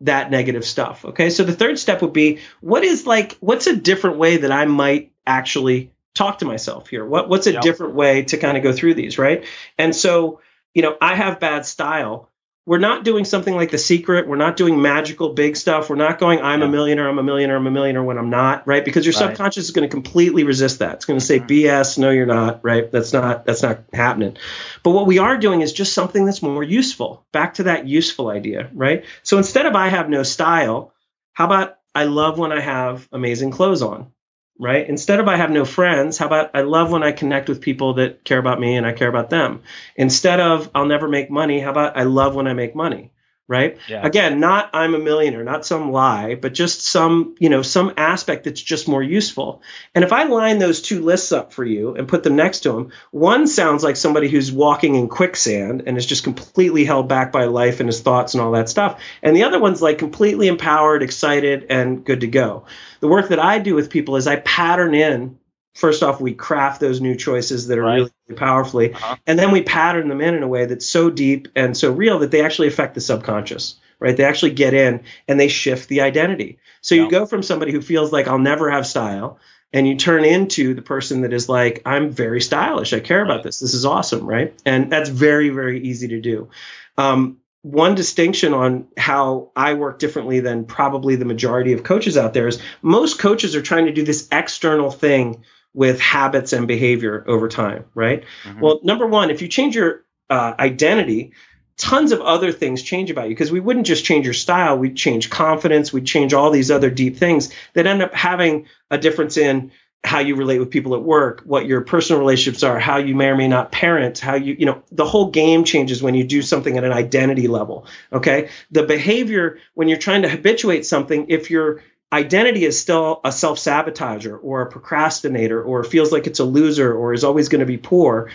that 0.00 0.30
negative 0.30 0.64
stuff 0.64 1.04
okay 1.04 1.30
so 1.30 1.42
the 1.42 1.52
third 1.52 1.78
step 1.78 2.02
would 2.02 2.12
be 2.12 2.38
what 2.60 2.84
is 2.84 3.06
like 3.06 3.36
what's 3.40 3.66
a 3.66 3.76
different 3.76 4.16
way 4.16 4.36
that 4.38 4.52
i 4.52 4.64
might 4.64 5.12
actually 5.26 5.92
talk 6.18 6.38
to 6.38 6.44
myself 6.44 6.88
here? 6.88 7.06
What 7.06 7.28
what's 7.28 7.46
a 7.46 7.52
yep. 7.52 7.62
different 7.62 7.94
way 7.94 8.24
to 8.24 8.36
kind 8.36 8.56
of 8.56 8.62
go 8.62 8.72
through 8.72 8.94
these, 8.94 9.18
right? 9.18 9.46
And 9.78 9.94
so, 9.94 10.40
you 10.74 10.82
know, 10.82 10.96
I 11.00 11.14
have 11.14 11.40
bad 11.40 11.64
style. 11.64 12.27
We're 12.68 12.76
not 12.76 13.02
doing 13.02 13.24
something 13.24 13.54
like 13.54 13.70
the 13.70 13.78
secret. 13.78 14.28
We're 14.28 14.36
not 14.36 14.58
doing 14.58 14.82
magical 14.82 15.32
big 15.32 15.56
stuff. 15.56 15.88
We're 15.88 15.96
not 15.96 16.18
going, 16.18 16.42
I'm 16.42 16.60
a 16.60 16.68
millionaire, 16.68 17.08
I'm 17.08 17.18
a 17.18 17.22
millionaire, 17.22 17.56
I'm 17.56 17.66
a 17.66 17.70
millionaire 17.70 18.02
when 18.02 18.18
I'm 18.18 18.28
not, 18.28 18.66
right? 18.66 18.84
Because 18.84 19.06
your 19.06 19.14
right. 19.14 19.30
subconscious 19.30 19.64
is 19.64 19.70
going 19.70 19.88
to 19.88 19.90
completely 19.90 20.44
resist 20.44 20.80
that. 20.80 20.96
It's 20.96 21.06
going 21.06 21.18
to 21.18 21.24
say 21.24 21.38
mm-hmm. 21.38 21.46
BS, 21.46 21.96
no, 21.96 22.10
you're 22.10 22.26
not, 22.26 22.60
right? 22.62 22.92
That's 22.92 23.14
not 23.14 23.46
that's 23.46 23.62
not 23.62 23.84
happening. 23.94 24.36
But 24.82 24.90
what 24.90 25.06
we 25.06 25.16
are 25.16 25.38
doing 25.38 25.62
is 25.62 25.72
just 25.72 25.94
something 25.94 26.26
that's 26.26 26.42
more 26.42 26.62
useful. 26.62 27.24
Back 27.32 27.54
to 27.54 27.62
that 27.62 27.86
useful 27.88 28.28
idea, 28.28 28.68
right? 28.74 29.06
So 29.22 29.38
instead 29.38 29.64
of 29.64 29.74
I 29.74 29.88
have 29.88 30.10
no 30.10 30.22
style, 30.22 30.92
how 31.32 31.46
about 31.46 31.78
I 31.94 32.04
love 32.04 32.38
when 32.38 32.52
I 32.52 32.60
have 32.60 33.08
amazing 33.12 33.50
clothes 33.50 33.80
on? 33.80 34.12
Right? 34.58 34.88
Instead 34.88 35.20
of 35.20 35.28
I 35.28 35.36
have 35.36 35.50
no 35.50 35.64
friends, 35.64 36.18
how 36.18 36.26
about 36.26 36.50
I 36.54 36.62
love 36.62 36.90
when 36.90 37.02
I 37.02 37.12
connect 37.12 37.48
with 37.48 37.60
people 37.60 37.94
that 37.94 38.24
care 38.24 38.38
about 38.38 38.60
me 38.60 38.76
and 38.76 38.86
I 38.86 38.92
care 38.92 39.08
about 39.08 39.30
them? 39.30 39.62
Instead 39.96 40.40
of 40.40 40.70
I'll 40.74 40.86
never 40.86 41.08
make 41.08 41.30
money, 41.30 41.60
how 41.60 41.70
about 41.70 41.96
I 41.96 42.02
love 42.02 42.34
when 42.34 42.46
I 42.46 42.54
make 42.54 42.74
money? 42.74 43.12
Right? 43.48 43.78
Yeah. 43.88 44.06
Again, 44.06 44.40
not 44.40 44.70
I'm 44.74 44.94
a 44.94 44.98
millionaire, 44.98 45.42
not 45.42 45.64
some 45.64 45.90
lie, 45.90 46.34
but 46.34 46.52
just 46.52 46.82
some, 46.82 47.34
you 47.40 47.48
know, 47.48 47.62
some 47.62 47.94
aspect 47.96 48.44
that's 48.44 48.60
just 48.60 48.86
more 48.86 49.02
useful. 49.02 49.62
And 49.94 50.04
if 50.04 50.12
I 50.12 50.24
line 50.24 50.58
those 50.58 50.82
two 50.82 51.02
lists 51.02 51.32
up 51.32 51.54
for 51.54 51.64
you 51.64 51.94
and 51.94 52.06
put 52.06 52.22
them 52.22 52.36
next 52.36 52.60
to 52.60 52.72
them, 52.72 52.92
one 53.10 53.46
sounds 53.46 53.82
like 53.82 53.96
somebody 53.96 54.28
who's 54.28 54.52
walking 54.52 54.94
in 54.94 55.08
quicksand 55.08 55.84
and 55.86 55.96
is 55.96 56.04
just 56.04 56.24
completely 56.24 56.84
held 56.84 57.08
back 57.08 57.32
by 57.32 57.46
life 57.46 57.80
and 57.80 57.88
his 57.88 58.02
thoughts 58.02 58.34
and 58.34 58.42
all 58.42 58.52
that 58.52 58.68
stuff. 58.68 59.00
And 59.22 59.34
the 59.34 59.44
other 59.44 59.58
one's 59.58 59.80
like 59.80 59.96
completely 59.96 60.46
empowered, 60.46 61.02
excited, 61.02 61.66
and 61.70 62.04
good 62.04 62.20
to 62.20 62.28
go. 62.28 62.66
The 63.00 63.08
work 63.08 63.30
that 63.30 63.40
I 63.40 63.60
do 63.60 63.74
with 63.74 63.90
people 63.90 64.16
is 64.16 64.26
I 64.26 64.36
pattern 64.36 64.94
in 64.94 65.38
first 65.78 66.02
off 66.02 66.20
we 66.20 66.34
craft 66.34 66.80
those 66.80 67.00
new 67.00 67.14
choices 67.14 67.68
that 67.68 67.78
are 67.78 67.82
right. 67.82 67.94
really, 67.94 68.10
really 68.28 68.38
powerfully 68.38 68.92
uh-huh. 68.92 69.16
and 69.26 69.38
then 69.38 69.50
we 69.50 69.62
pattern 69.62 70.08
them 70.08 70.20
in 70.20 70.34
in 70.34 70.42
a 70.42 70.48
way 70.48 70.66
that's 70.66 70.86
so 70.86 71.10
deep 71.10 71.48
and 71.54 71.76
so 71.76 71.92
real 71.92 72.18
that 72.18 72.30
they 72.30 72.42
actually 72.42 72.68
affect 72.68 72.94
the 72.94 73.00
subconscious 73.00 73.78
right? 74.00 74.16
They 74.16 74.24
actually 74.24 74.52
get 74.52 74.74
in 74.74 75.02
and 75.26 75.38
they 75.38 75.48
shift 75.48 75.88
the 75.88 76.02
identity. 76.02 76.58
So 76.80 76.94
yeah. 76.94 77.04
you 77.04 77.10
go 77.10 77.26
from 77.26 77.42
somebody 77.42 77.72
who 77.72 77.82
feels 77.82 78.12
like 78.12 78.28
i'll 78.28 78.38
never 78.38 78.70
have 78.70 78.86
style 78.86 79.38
and 79.72 79.86
you 79.86 79.96
turn 79.96 80.24
into 80.24 80.74
the 80.74 80.82
person 80.82 81.22
that 81.22 81.32
is 81.32 81.48
like 81.48 81.82
i'm 81.86 82.10
very 82.10 82.40
stylish. 82.40 82.92
I 82.92 83.00
care 83.00 83.22
about 83.22 83.42
this. 83.42 83.60
This 83.60 83.74
is 83.74 83.84
awesome 83.84 84.26
right? 84.26 84.54
And 84.64 84.90
that's 84.90 85.08
very 85.08 85.48
very 85.50 85.82
easy 85.82 86.08
to 86.08 86.20
do. 86.20 86.50
Um, 86.96 87.38
one 87.62 87.96
distinction 87.96 88.54
on 88.54 88.86
how 88.96 89.50
I 89.54 89.74
work 89.74 89.98
differently 89.98 90.40
than 90.40 90.64
probably 90.64 91.16
the 91.16 91.24
majority 91.24 91.72
of 91.72 91.82
coaches 91.82 92.16
out 92.16 92.32
there 92.32 92.46
is 92.46 92.62
most 92.82 93.18
coaches 93.18 93.56
are 93.56 93.62
trying 93.62 93.86
to 93.86 93.92
do 93.92 94.04
this 94.04 94.28
external 94.30 94.90
thing 94.90 95.44
with 95.74 96.00
habits 96.00 96.52
and 96.52 96.66
behavior 96.66 97.24
over 97.26 97.48
time, 97.48 97.84
right? 97.94 98.24
Mm-hmm. 98.44 98.60
Well, 98.60 98.80
number 98.82 99.06
one, 99.06 99.30
if 99.30 99.42
you 99.42 99.48
change 99.48 99.76
your 99.76 100.04
uh, 100.30 100.54
identity, 100.58 101.32
tons 101.76 102.10
of 102.12 102.20
other 102.20 102.52
things 102.52 102.82
change 102.82 103.10
about 103.10 103.24
you 103.24 103.34
because 103.34 103.52
we 103.52 103.60
wouldn't 103.60 103.86
just 103.86 104.04
change 104.04 104.24
your 104.24 104.34
style, 104.34 104.76
we'd 104.76 104.96
change 104.96 105.30
confidence, 105.30 105.92
we'd 105.92 106.06
change 106.06 106.34
all 106.34 106.50
these 106.50 106.70
other 106.70 106.90
deep 106.90 107.16
things 107.16 107.52
that 107.74 107.86
end 107.86 108.02
up 108.02 108.12
having 108.12 108.66
a 108.90 108.98
difference 108.98 109.36
in 109.36 109.70
how 110.04 110.20
you 110.20 110.36
relate 110.36 110.58
with 110.58 110.70
people 110.70 110.94
at 110.94 111.02
work, 111.02 111.42
what 111.44 111.66
your 111.66 111.80
personal 111.80 112.20
relationships 112.20 112.62
are, 112.62 112.78
how 112.78 112.98
you 112.98 113.14
may 113.14 113.26
or 113.26 113.36
may 113.36 113.48
not 113.48 113.72
parent, 113.72 114.18
how 114.18 114.34
you, 114.34 114.56
you 114.58 114.66
know, 114.66 114.82
the 114.92 115.04
whole 115.04 115.30
game 115.30 115.64
changes 115.64 116.02
when 116.02 116.14
you 116.14 116.24
do 116.24 116.40
something 116.40 116.76
at 116.76 116.84
an 116.84 116.92
identity 116.92 117.48
level. 117.48 117.86
Okay. 118.12 118.48
The 118.70 118.84
behavior, 118.84 119.58
when 119.74 119.88
you're 119.88 119.98
trying 119.98 120.22
to 120.22 120.28
habituate 120.28 120.86
something, 120.86 121.26
if 121.28 121.50
you're 121.50 121.82
identity 122.12 122.64
is 122.64 122.80
still 122.80 123.20
a 123.24 123.32
self 123.32 123.58
sabotager 123.58 124.38
or 124.42 124.62
a 124.62 124.70
procrastinator 124.70 125.62
or 125.62 125.84
feels 125.84 126.12
like 126.12 126.26
it's 126.26 126.40
a 126.40 126.44
loser 126.44 126.92
or 126.94 127.12
is 127.12 127.24
always 127.24 127.48
going 127.48 127.60
to 127.60 127.66
be 127.66 127.76
poor. 127.76 128.30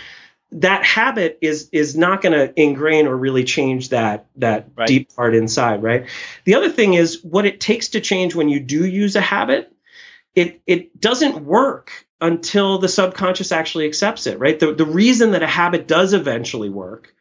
That 0.52 0.86
habit 0.86 1.40
is 1.42 1.70
is 1.72 1.96
not 1.96 2.22
going 2.22 2.34
to 2.34 2.62
ingrain 2.62 3.08
or 3.08 3.18
really 3.18 3.44
change 3.44 3.90
that 3.90 4.28
that 4.36 4.70
right. 4.76 4.88
deep 4.88 5.16
part 5.16 5.34
inside 5.34 5.82
right? 5.82 6.08
The 6.46 6.56
other 6.56 6.70
thing 6.70 6.94
is 6.94 7.24
what 7.24 7.46
it 7.46 7.60
takes 7.60 7.90
to 7.90 8.02
change 8.02 8.36
when 8.36 8.50
you 8.50 8.60
do 8.60 8.86
use 8.86 9.16
a 9.16 9.22
habit 9.22 9.72
it 10.36 10.62
it 10.68 11.00
doesn't 11.00 11.44
work 11.44 12.06
until 12.22 12.78
the 12.78 12.88
subconscious 12.88 13.52
actually 13.52 13.88
accepts 13.88 14.28
it 14.28 14.38
right? 14.38 14.60
The, 14.60 14.74
the 14.74 14.86
reason 14.86 15.32
that 15.32 15.42
a 15.42 15.48
habit 15.48 15.88
does 15.88 16.14
eventually 16.14 16.70
work 16.70 17.14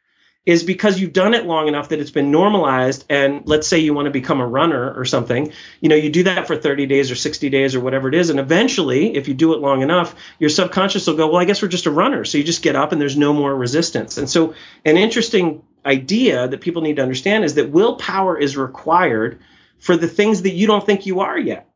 is 0.44 0.64
because 0.64 0.98
you've 0.98 1.12
done 1.12 1.34
it 1.34 1.46
long 1.46 1.68
enough 1.68 1.90
that 1.90 2.00
it's 2.00 2.10
been 2.10 2.30
normalized 2.30 3.04
and 3.08 3.42
let's 3.46 3.66
say 3.66 3.78
you 3.78 3.94
want 3.94 4.06
to 4.06 4.10
become 4.10 4.40
a 4.40 4.46
runner 4.46 4.92
or 4.94 5.04
something 5.04 5.52
you 5.80 5.88
know 5.88 5.94
you 5.94 6.10
do 6.10 6.24
that 6.24 6.46
for 6.46 6.56
30 6.56 6.86
days 6.86 7.10
or 7.10 7.14
60 7.14 7.48
days 7.48 7.74
or 7.74 7.80
whatever 7.80 8.08
it 8.08 8.14
is 8.14 8.28
and 8.28 8.40
eventually 8.40 9.14
if 9.14 9.28
you 9.28 9.34
do 9.34 9.54
it 9.54 9.60
long 9.60 9.82
enough 9.82 10.16
your 10.40 10.50
subconscious 10.50 11.06
will 11.06 11.14
go 11.14 11.28
well 11.28 11.40
i 11.40 11.44
guess 11.44 11.62
we're 11.62 11.68
just 11.68 11.86
a 11.86 11.90
runner. 11.90 12.24
So 12.24 12.38
you 12.38 12.44
just 12.44 12.62
get 12.62 12.76
up 12.76 12.92
and 12.92 13.00
there's 13.00 13.16
no 13.16 13.32
more 13.32 13.54
resistance. 13.54 14.18
And 14.18 14.28
so 14.28 14.54
an 14.84 14.96
interesting 14.96 15.62
idea 15.84 16.48
that 16.48 16.60
people 16.60 16.82
need 16.82 16.96
to 16.96 17.02
understand 17.02 17.44
is 17.44 17.54
that 17.54 17.70
willpower 17.70 18.38
is 18.38 18.56
required 18.56 19.40
for 19.78 19.96
the 19.96 20.08
things 20.08 20.42
that 20.42 20.52
you 20.52 20.66
don't 20.66 20.84
think 20.84 21.06
you 21.06 21.20
are 21.20 21.38
yet. 21.38 21.68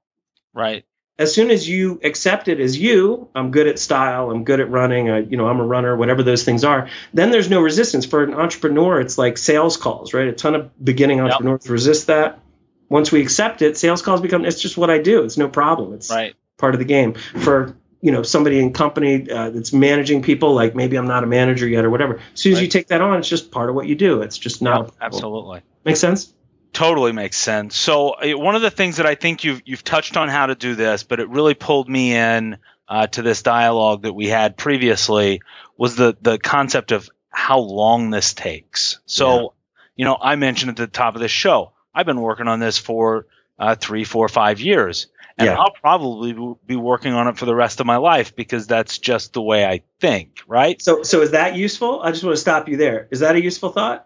Right 0.52 0.85
as 1.18 1.35
soon 1.35 1.50
as 1.50 1.68
you 1.68 1.98
accept 2.05 2.48
it 2.48 2.61
as 2.61 2.79
you, 2.79 3.29
I'm 3.35 3.50
good 3.50 3.66
at 3.66 3.79
style, 3.79 4.31
I'm 4.31 4.44
good 4.44 4.61
at 4.61 4.70
running, 4.70 5.11
I, 5.11 5.20
you 5.20 5.37
know, 5.37 5.48
I'm 5.48 5.61
a 5.61 5.64
runner, 5.64 5.96
whatever 5.96 6.22
those 6.22 6.44
things 6.44 6.62
are, 6.62 6.88
then 7.14 7.31
there's 7.31 7.48
no 7.48 7.61
resistance. 7.62 8.05
For 8.05 8.22
an 8.22 8.35
entrepreneur, 8.35 9.00
it's 9.00 9.16
like 9.16 9.38
sales 9.38 9.76
calls, 9.76 10.12
right? 10.12 10.29
A 10.29 10.33
ton 10.33 10.55
of 10.55 10.85
beginning 10.85 11.20
entrepreneurs 11.20 11.64
yep. 11.64 11.72
resist 11.72 12.07
that. 12.09 12.40
Once 12.88 13.11
we 13.11 13.22
accept 13.22 13.62
it, 13.62 13.76
sales 13.76 14.02
calls 14.02 14.20
become 14.20 14.44
it's 14.44 14.61
just 14.61 14.76
what 14.76 14.90
I 14.90 14.98
do. 14.98 15.24
It's 15.24 15.37
no 15.37 15.48
problem. 15.48 15.94
It's 15.94 16.11
right. 16.11 16.37
part 16.57 16.74
of 16.74 16.79
the 16.79 16.85
game. 16.85 17.14
For 17.14 17.74
you 18.00 18.12
know 18.12 18.22
somebody 18.22 18.61
in 18.61 18.72
company 18.72 19.29
uh, 19.29 19.50
that's 19.50 19.72
managing 19.72 20.22
people, 20.22 20.55
like 20.55 20.76
maybe 20.76 20.96
I'm 20.96 21.09
not 21.09 21.24
a 21.24 21.26
manager 21.26 21.66
yet 21.66 21.85
or 21.85 21.90
whatever. 21.90 22.20
As 22.35 22.40
soon 22.40 22.52
as 22.52 22.59
right. 22.59 22.62
you 22.62 22.68
take 22.68 22.88
that 22.88 23.00
on, 23.00 23.18
it's 23.18 23.29
just 23.29 23.50
part 23.50 23.70
of 23.70 23.74
what 23.74 23.88
you 23.88 23.96
do. 23.96 24.22
It's 24.22 24.38
just 24.38 24.62
not 24.62 24.85
yep, 24.85 24.94
absolutely. 25.00 25.62
Make 25.85 25.96
sense? 25.96 26.33
Totally 26.72 27.12
makes 27.12 27.37
sense. 27.37 27.76
So 27.76 28.11
uh, 28.11 28.37
one 28.37 28.55
of 28.55 28.62
the 28.62 28.70
things 28.70 28.98
that 28.98 29.07
I 29.07 29.14
think 29.14 29.44
you've 29.44 29.62
you've 29.64 29.85
touched 29.85 30.16
on 30.16 30.29
how 30.29 30.46
to 30.46 30.55
do 30.55 30.74
this, 30.74 31.05
but 31.05 31.20
it 31.20 31.29
really 31.29 31.55
pulled 31.55 31.88
me 31.88 32.14
in 32.14 32.59
uh, 32.88 33.07
to 33.09 33.22
this 33.22 33.42
dialogue 33.42 34.02
that 34.02 34.12
we 34.12 34.26
had 34.29 34.57
previously 34.57 35.40
was 35.76 35.96
the 35.96 36.16
the 36.20 36.38
concept 36.38 36.92
of 36.92 37.09
how 37.31 37.59
long 37.59 38.11
this 38.11 38.33
takes. 38.33 38.98
So, 39.05 39.40
yeah. 39.40 39.48
you 39.96 40.05
know, 40.07 40.16
I 40.20 40.37
mentioned 40.37 40.70
at 40.70 40.76
the 40.76 40.87
top 40.87 41.14
of 41.14 41.20
this 41.20 41.31
show, 41.31 41.72
I've 41.94 42.07
been 42.07 42.20
working 42.20 42.48
on 42.48 42.61
this 42.61 42.79
for 42.79 43.26
uh, 43.59 43.74
three, 43.74 44.05
four, 44.05 44.29
five 44.29 44.59
years, 44.59 45.09
and 45.37 45.46
yeah. 45.46 45.59
I'll 45.59 45.72
probably 45.72 46.35
be 46.66 46.76
working 46.76 47.12
on 47.12 47.29
it 47.29 47.37
for 47.37 47.44
the 47.44 47.55
rest 47.55 47.81
of 47.81 47.87
my 47.87 47.96
life 47.98 48.35
because 48.35 48.66
that's 48.66 48.98
just 48.98 49.35
the 49.35 49.42
way 49.42 49.66
I 49.66 49.83
think, 50.00 50.40
right? 50.46 50.81
So, 50.81 51.02
so 51.02 51.20
is 51.20 51.33
that 51.33 51.57
useful? 51.57 52.00
I 52.00 52.11
just 52.11 52.24
want 52.24 52.37
to 52.37 52.40
stop 52.40 52.68
you 52.68 52.79
there. 52.79 53.07
Is 53.11 53.20
that 53.20 53.37
a 53.37 53.42
useful 53.42 53.70
thought? 53.70 54.05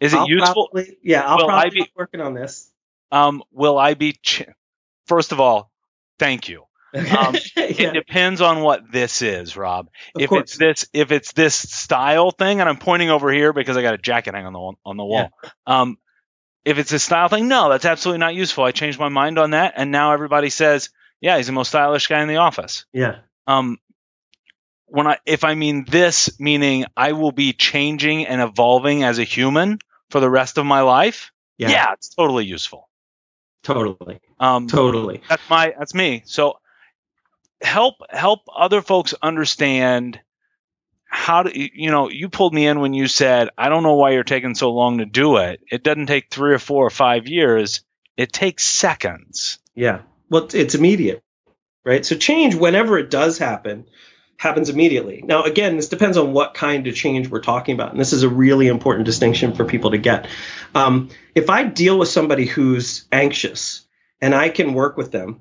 Is 0.00 0.14
it 0.14 0.18
I'll 0.18 0.28
useful? 0.28 0.68
Probably, 0.72 0.96
yeah, 1.02 1.22
I'll 1.22 1.38
will 1.38 1.46
probably 1.46 1.70
be 1.70 1.92
working 1.94 2.20
on 2.20 2.34
this. 2.34 2.70
Um, 3.12 3.42
will 3.52 3.78
I 3.78 3.94
be? 3.94 4.14
Ch- 4.14 4.44
First 5.06 5.32
of 5.32 5.40
all, 5.40 5.70
thank 6.18 6.48
you. 6.48 6.64
Um, 6.94 7.04
yeah. 7.56 7.64
It 7.68 7.92
depends 7.92 8.40
on 8.40 8.62
what 8.62 8.90
this 8.90 9.22
is, 9.22 9.56
Rob. 9.56 9.88
Of 10.14 10.22
if 10.22 10.30
course. 10.30 10.42
it's 10.42 10.58
this, 10.58 10.86
if 10.92 11.12
it's 11.12 11.32
this 11.32 11.54
style 11.54 12.30
thing, 12.30 12.60
and 12.60 12.68
I'm 12.68 12.78
pointing 12.78 13.10
over 13.10 13.30
here 13.32 13.52
because 13.52 13.76
I 13.76 13.82
got 13.82 13.94
a 13.94 13.98
jacket 13.98 14.34
hanging 14.34 14.46
on 14.46 14.52
the 14.52 14.72
on 14.84 14.96
the 14.96 15.04
wall. 15.04 15.30
Yeah. 15.42 15.50
Um, 15.66 15.98
if 16.64 16.78
it's 16.78 16.92
a 16.92 16.98
style 16.98 17.28
thing, 17.28 17.48
no, 17.48 17.70
that's 17.70 17.84
absolutely 17.84 18.20
not 18.20 18.34
useful. 18.34 18.64
I 18.64 18.72
changed 18.72 18.98
my 18.98 19.08
mind 19.08 19.38
on 19.38 19.50
that, 19.52 19.74
and 19.76 19.90
now 19.90 20.12
everybody 20.12 20.50
says, 20.50 20.90
yeah, 21.20 21.36
he's 21.36 21.46
the 21.46 21.52
most 21.52 21.68
stylish 21.68 22.06
guy 22.06 22.22
in 22.22 22.28
the 22.28 22.36
office. 22.36 22.84
Yeah. 22.92 23.20
Um, 23.46 23.78
when 24.86 25.06
I 25.06 25.18
if 25.24 25.44
I 25.44 25.54
mean 25.54 25.84
this, 25.88 26.38
meaning 26.40 26.86
I 26.96 27.12
will 27.12 27.32
be 27.32 27.52
changing 27.52 28.26
and 28.26 28.40
evolving 28.40 29.04
as 29.04 29.18
a 29.18 29.24
human 29.24 29.78
for 30.10 30.20
the 30.20 30.30
rest 30.30 30.58
of 30.58 30.66
my 30.66 30.82
life, 30.82 31.32
yeah, 31.56 31.70
yeah 31.70 31.92
it's 31.92 32.14
totally 32.14 32.44
useful. 32.44 32.88
Totally. 33.62 34.20
Um, 34.38 34.66
totally. 34.66 35.22
That's 35.28 35.42
my 35.50 35.74
that's 35.78 35.94
me. 35.94 36.22
So 36.24 36.58
help 37.60 37.96
help 38.08 38.40
other 38.54 38.82
folks 38.82 39.14
understand 39.22 40.20
how 41.04 41.42
to 41.42 41.50
you 41.54 41.90
know 41.90 42.08
you 42.08 42.28
pulled 42.28 42.54
me 42.54 42.66
in 42.66 42.80
when 42.80 42.94
you 42.94 43.08
said 43.08 43.50
I 43.58 43.68
don't 43.68 43.82
know 43.82 43.96
why 43.96 44.10
you're 44.12 44.24
taking 44.24 44.54
so 44.54 44.72
long 44.72 44.98
to 44.98 45.06
do 45.06 45.36
it. 45.38 45.60
It 45.70 45.82
doesn't 45.82 46.06
take 46.06 46.30
three 46.30 46.54
or 46.54 46.58
four 46.58 46.86
or 46.86 46.90
five 46.90 47.26
years. 47.26 47.82
It 48.16 48.32
takes 48.32 48.64
seconds. 48.64 49.58
Yeah. 49.74 50.02
Well, 50.28 50.48
it's 50.52 50.74
immediate, 50.74 51.22
right? 51.84 52.06
So 52.06 52.16
change 52.16 52.54
whenever 52.54 52.98
it 52.98 53.10
does 53.10 53.38
happen 53.38 53.86
happens 54.40 54.70
immediately. 54.70 55.22
Now, 55.22 55.42
again, 55.42 55.76
this 55.76 55.90
depends 55.90 56.16
on 56.16 56.32
what 56.32 56.54
kind 56.54 56.86
of 56.86 56.94
change 56.94 57.28
we're 57.28 57.42
talking 57.42 57.74
about. 57.74 57.90
And 57.92 58.00
this 58.00 58.14
is 58.14 58.22
a 58.22 58.28
really 58.28 58.68
important 58.68 59.04
distinction 59.04 59.54
for 59.54 59.66
people 59.66 59.90
to 59.90 59.98
get. 59.98 60.28
Um, 60.74 61.10
if 61.34 61.50
I 61.50 61.64
deal 61.64 61.98
with 61.98 62.08
somebody 62.08 62.46
who's 62.46 63.04
anxious 63.12 63.86
and 64.18 64.34
I 64.34 64.48
can 64.48 64.72
work 64.72 64.96
with 64.96 65.12
them, 65.12 65.40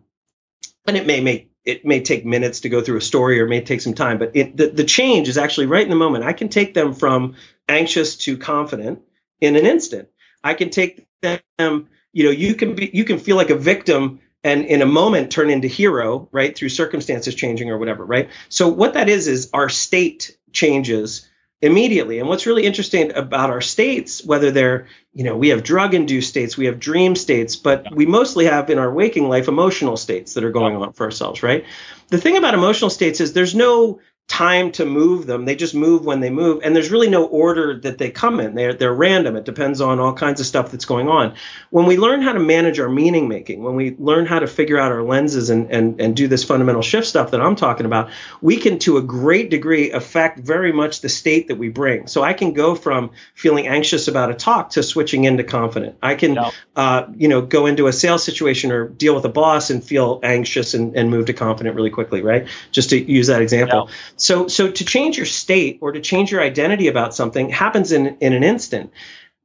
and 0.85 0.97
it 0.97 1.07
may 1.07 1.21
make 1.21 1.49
it 1.63 1.85
may 1.85 2.01
take 2.01 2.25
minutes 2.25 2.61
to 2.61 2.69
go 2.69 2.81
through 2.81 2.97
a 2.97 3.01
story 3.01 3.39
or 3.39 3.47
may 3.47 3.61
take 3.61 3.79
some 3.79 3.93
time, 3.93 4.17
but 4.17 4.35
it, 4.35 4.57
the, 4.57 4.67
the 4.67 4.83
change 4.83 5.29
is 5.29 5.37
actually 5.37 5.67
right 5.67 5.83
in 5.83 5.89
the 5.89 5.95
moment. 5.95 6.25
I 6.25 6.33
can 6.33 6.49
take 6.49 6.73
them 6.73 6.93
from 6.93 7.35
anxious 7.69 8.17
to 8.17 8.37
confident 8.37 8.99
in 9.39 9.55
an 9.55 9.65
instant. 9.65 10.09
I 10.43 10.55
can 10.55 10.71
take 10.71 11.07
them, 11.21 11.87
you 12.11 12.25
know, 12.25 12.31
you 12.31 12.53
can 12.55 12.75
be, 12.75 12.89
you 12.93 13.05
can 13.05 13.17
feel 13.17 13.37
like 13.37 13.49
a 13.49 13.55
victim 13.55 14.19
and 14.43 14.65
in 14.65 14.81
a 14.81 14.85
moment 14.85 15.31
turn 15.31 15.49
into 15.49 15.67
hero, 15.67 16.29
right? 16.31 16.57
Through 16.57 16.69
circumstances 16.69 17.35
changing 17.35 17.69
or 17.69 17.77
whatever, 17.77 18.05
right? 18.05 18.29
So 18.47 18.67
what 18.69 18.93
that 18.93 19.09
is 19.09 19.27
is 19.27 19.49
our 19.53 19.69
state 19.69 20.37
changes 20.51 21.27
immediately. 21.61 22.19
And 22.19 22.29
what's 22.29 22.45
really 22.45 22.65
interesting 22.65 23.13
about 23.15 23.49
our 23.49 23.59
states, 23.59 24.23
whether 24.23 24.49
they're, 24.51 24.87
you 25.13 25.25
know, 25.25 25.35
we 25.35 25.49
have 25.49 25.63
drug 25.63 25.93
induced 25.93 26.29
states, 26.29 26.57
we 26.57 26.67
have 26.67 26.79
dream 26.79 27.15
states, 27.15 27.57
but 27.57 27.93
we 27.93 28.05
mostly 28.05 28.45
have 28.45 28.69
in 28.69 28.79
our 28.79 28.91
waking 28.91 29.27
life 29.27 29.49
emotional 29.49 29.97
states 29.97 30.35
that 30.35 30.45
are 30.45 30.51
going 30.51 30.77
on 30.77 30.93
for 30.93 31.03
ourselves, 31.03 31.43
right? 31.43 31.65
The 32.07 32.17
thing 32.17 32.37
about 32.37 32.53
emotional 32.53 32.89
states 32.89 33.19
is 33.19 33.33
there's 33.33 33.55
no 33.55 33.99
time 34.29 34.71
to 34.71 34.85
move 34.85 35.25
them. 35.25 35.43
They 35.43 35.55
just 35.55 35.73
move 35.73 36.05
when 36.05 36.21
they 36.21 36.29
move, 36.29 36.61
and 36.63 36.75
there's 36.75 36.91
really 36.91 37.09
no 37.09 37.25
order 37.25 37.77
that 37.79 37.97
they 37.97 38.11
come 38.11 38.39
in. 38.39 38.55
They're 38.55 38.73
they're 38.73 38.93
random. 38.93 39.35
It 39.35 39.43
depends 39.43 39.81
on 39.81 39.99
all 39.99 40.13
kinds 40.13 40.39
of 40.39 40.45
stuff 40.45 40.71
that's 40.71 40.85
going 40.85 41.09
on. 41.09 41.33
When 41.71 41.87
we 41.87 41.97
learn 41.97 42.21
how 42.21 42.33
to 42.33 42.39
manage 42.39 42.79
our 42.79 42.87
meaning 42.87 43.27
making, 43.27 43.63
when 43.63 43.75
we 43.75 43.95
learn 43.97 44.27
how 44.27 44.39
to 44.39 44.47
figure 44.47 44.77
out 44.77 44.91
our 44.91 45.01
lenses 45.01 45.49
and 45.49 45.71
and 45.71 45.99
and 45.99 46.15
do 46.15 46.27
this 46.27 46.43
fundamental 46.43 46.83
shift 46.83 47.07
stuff 47.07 47.31
that 47.31 47.41
I'm 47.41 47.55
talking 47.55 47.87
about, 47.87 48.11
we 48.39 48.57
can 48.57 48.77
to 48.79 48.97
a 48.97 49.01
great 49.01 49.49
degree 49.49 49.91
affect 49.91 50.39
very 50.39 50.71
much 50.71 51.01
the 51.01 51.09
state 51.09 51.47
that 51.47 51.57
we 51.57 51.69
bring. 51.69 52.05
So 52.05 52.23
I 52.23 52.33
can 52.33 52.53
go 52.53 52.75
from 52.75 53.11
feeling 53.33 53.67
anxious 53.67 54.07
about 54.07 54.29
a 54.29 54.35
talk 54.35 54.69
to 54.71 54.83
switching 54.83 55.23
into 55.23 55.43
confident. 55.43 55.97
I 56.03 56.13
can 56.13 56.35
yep. 56.35 56.53
uh, 56.75 57.07
you 57.15 57.27
know 57.27 57.41
go 57.41 57.65
into 57.65 57.87
a 57.87 57.93
sales 57.93 58.23
situation 58.23 58.71
or 58.71 58.87
deal 58.87 59.15
with 59.15 59.25
a 59.25 59.29
boss 59.29 59.71
and 59.71 59.83
feel 59.83 60.19
anxious 60.21 60.75
and, 60.75 60.95
and 60.95 61.09
move 61.09 61.25
to 61.25 61.33
confident 61.33 61.75
really 61.75 61.89
quickly, 61.89 62.21
right? 62.21 62.47
Just 62.71 62.91
to 62.91 62.97
use 62.97 63.25
that 63.27 63.41
example. 63.41 63.87
Yep. 63.87 63.95
So, 64.21 64.47
so 64.47 64.71
to 64.71 64.85
change 64.85 65.17
your 65.17 65.25
state 65.25 65.79
or 65.81 65.91
to 65.91 66.01
change 66.01 66.31
your 66.31 66.41
identity 66.41 66.87
about 66.87 67.15
something 67.15 67.49
happens 67.49 67.91
in, 67.91 68.17
in 68.19 68.33
an 68.33 68.43
instant. 68.43 68.91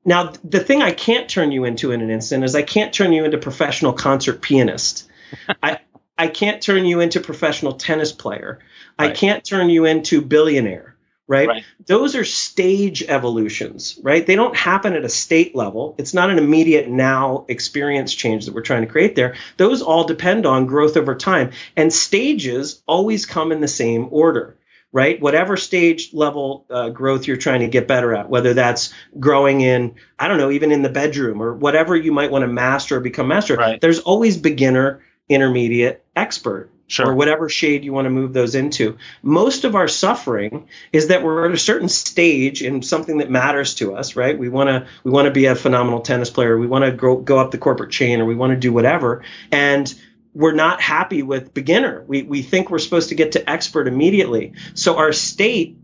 Now, 0.04 0.32
the 0.42 0.60
thing 0.60 0.82
I 0.82 0.92
can't 0.92 1.28
turn 1.28 1.52
you 1.52 1.64
into 1.64 1.92
in 1.92 2.00
an 2.00 2.10
instant 2.10 2.44
is 2.44 2.54
I 2.54 2.62
can't 2.62 2.92
turn 2.92 3.12
you 3.12 3.24
into 3.24 3.38
professional 3.38 3.92
concert 3.92 4.42
pianist. 4.42 5.08
I, 5.62 5.80
I 6.18 6.28
can't 6.28 6.62
turn 6.62 6.84
you 6.84 7.00
into 7.00 7.20
professional 7.20 7.74
tennis 7.74 8.12
player. 8.12 8.60
Right. 8.98 9.10
I 9.10 9.14
can't 9.14 9.44
turn 9.44 9.70
you 9.70 9.87
into 9.87 10.20
billionaire 10.20 10.94
right? 11.26 11.48
right? 11.48 11.64
Those 11.87 12.16
are 12.16 12.24
stage 12.24 13.02
evolutions, 13.02 13.98
right? 14.02 14.26
They 14.26 14.37
don't 14.37 14.56
happen 14.56 14.94
at 14.94 15.04
a 15.04 15.08
state 15.08 15.54
level. 15.54 15.94
It's 15.98 16.14
not 16.14 16.30
an 16.30 16.38
immediate 16.38 16.88
now 16.88 17.46
experience 17.48 18.14
change 18.14 18.46
that 18.46 18.54
we're 18.54 18.62
trying 18.62 18.82
to 18.82 18.92
create 18.92 19.16
there. 19.16 19.34
Those 19.56 19.82
all 19.82 20.04
depend 20.04 20.46
on 20.46 20.66
growth 20.66 20.96
over 20.96 21.14
time. 21.14 21.52
And 21.76 21.92
stages 21.92 22.82
always 22.87 23.26
come 23.26 23.52
in 23.52 23.60
the 23.60 23.68
same 23.68 24.08
order. 24.10 24.56
Right, 24.94 25.20
whatever 25.20 25.57
stage 25.57 26.14
level 26.14 26.66
uh, 26.70 26.90
growth 26.90 27.26
you're 27.26 27.37
trying 27.37 27.62
to 27.62 27.66
get 27.66 27.88
better 27.88 28.14
at, 28.14 28.30
whether 28.30 28.54
that's 28.54 28.94
growing 29.18 29.61
in, 29.61 29.96
I 30.20 30.28
don't 30.28 30.38
know, 30.38 30.52
even 30.52 30.70
in 30.70 30.83
the 30.83 30.88
bedroom 30.88 31.42
or 31.42 31.52
whatever 31.52 31.96
you 31.96 32.12
might 32.12 32.30
want 32.30 32.44
to 32.44 32.46
master 32.46 32.98
or 32.98 33.00
become 33.00 33.26
master, 33.26 33.57
right. 33.57 33.80
there's 33.80 33.98
always 33.98 34.37
beginner, 34.37 35.02
intermediate, 35.28 36.04
expert 36.14 36.70
Sure. 36.87 37.09
or 37.09 37.14
whatever 37.14 37.48
shade 37.48 37.83
you 37.83 37.94
want 37.94 38.04
to 38.04 38.11
move 38.11 38.35
those 38.35 38.54
into. 38.54 38.98
Most 39.22 39.64
of 39.64 39.74
our 39.74 39.88
suffering 39.88 40.68
is 40.92 41.09
that 41.09 41.22
we're 41.24 41.46
at 41.46 41.54
a 41.54 41.59
certain 41.59 41.88
stage 41.88 42.62
in 42.62 42.83
something 42.83 43.18
that 43.18 43.30
matters 43.30 43.74
to 43.76 43.96
us, 43.96 44.16
right? 44.16 44.38
We 44.38 44.50
want 44.50 44.68
to 44.68 44.87
we 45.02 45.11
want 45.11 45.24
to 45.24 45.33
be 45.33 45.46
a 45.46 45.57
phenomenal 45.57 46.02
tennis 46.02 46.28
player, 46.28 46.59
we 46.59 46.66
want 46.66 46.85
to 46.85 46.92
go 46.92 47.16
go 47.16 47.38
up 47.38 47.52
the 47.52 47.59
corporate 47.59 47.90
chain, 47.90 48.20
or 48.20 48.26
we 48.26 48.35
want 48.35 48.52
to 48.52 48.59
do 48.59 48.70
whatever, 48.70 49.24
and 49.50 49.92
we're 50.34 50.52
not 50.52 50.80
happy 50.80 51.22
with 51.22 51.54
beginner. 51.54 52.04
We 52.06 52.22
we 52.22 52.42
think 52.42 52.70
we're 52.70 52.78
supposed 52.78 53.10
to 53.10 53.14
get 53.14 53.32
to 53.32 53.50
expert 53.50 53.86
immediately. 53.86 54.54
So 54.74 54.96
our 54.96 55.12
state 55.12 55.78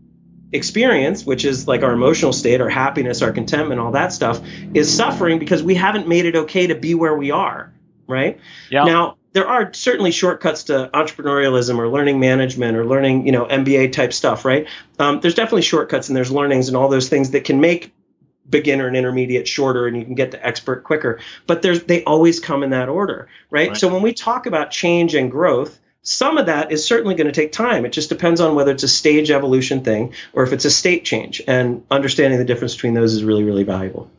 experience, 0.51 1.25
which 1.25 1.45
is 1.45 1.67
like 1.67 1.83
our 1.83 1.93
emotional 1.93 2.33
state, 2.33 2.59
our 2.59 2.69
happiness, 2.69 3.21
our 3.21 3.31
contentment, 3.31 3.79
all 3.79 3.93
that 3.93 4.11
stuff, 4.11 4.41
is 4.73 4.93
suffering 4.93 5.39
because 5.39 5.63
we 5.63 5.75
haven't 5.75 6.07
made 6.07 6.25
it 6.25 6.35
okay 6.35 6.67
to 6.67 6.75
be 6.75 6.93
where 6.93 7.15
we 7.15 7.31
are, 7.31 7.73
right? 8.07 8.39
Yeah. 8.69 8.83
Now 8.83 9.17
there 9.33 9.47
are 9.47 9.73
certainly 9.73 10.11
shortcuts 10.11 10.65
to 10.65 10.89
entrepreneurialism 10.93 11.77
or 11.77 11.87
learning 11.87 12.19
management 12.19 12.77
or 12.77 12.85
learning, 12.85 13.25
you 13.25 13.31
know, 13.31 13.45
MBA 13.45 13.93
type 13.93 14.11
stuff, 14.11 14.43
right? 14.43 14.67
Um, 14.99 15.21
there's 15.21 15.35
definitely 15.35 15.61
shortcuts 15.61 16.09
and 16.09 16.17
there's 16.17 16.31
learnings 16.31 16.67
and 16.67 16.75
all 16.75 16.89
those 16.89 17.07
things 17.07 17.31
that 17.31 17.45
can 17.45 17.61
make 17.61 17.93
beginner 18.51 18.87
and 18.87 18.95
intermediate 18.95 19.47
shorter 19.47 19.87
and 19.87 19.97
you 19.97 20.05
can 20.05 20.15
get 20.15 20.31
to 20.31 20.45
expert 20.45 20.83
quicker. 20.83 21.19
But 21.47 21.61
there's 21.61 21.83
they 21.83 22.03
always 22.03 22.39
come 22.39 22.63
in 22.63 22.69
that 22.69 22.89
order, 22.89 23.27
right? 23.49 23.69
right. 23.69 23.77
So 23.77 23.87
when 23.87 24.03
we 24.03 24.13
talk 24.13 24.45
about 24.45 24.69
change 24.69 25.15
and 25.15 25.31
growth, 25.31 25.79
some 26.03 26.37
of 26.37 26.47
that 26.47 26.71
is 26.71 26.85
certainly 26.85 27.15
going 27.15 27.27
to 27.27 27.33
take 27.33 27.51
time. 27.51 27.85
It 27.85 27.91
just 27.91 28.09
depends 28.09 28.41
on 28.41 28.55
whether 28.55 28.71
it's 28.71 28.83
a 28.83 28.87
stage 28.87 29.31
evolution 29.31 29.83
thing 29.83 30.13
or 30.33 30.43
if 30.43 30.53
it's 30.53 30.65
a 30.65 30.71
state 30.71 31.05
change. 31.05 31.41
And 31.47 31.83
understanding 31.91 32.39
the 32.39 32.45
difference 32.45 32.75
between 32.75 32.93
those 32.93 33.13
is 33.13 33.23
really, 33.23 33.43
really 33.43 33.63
valuable. 33.63 34.09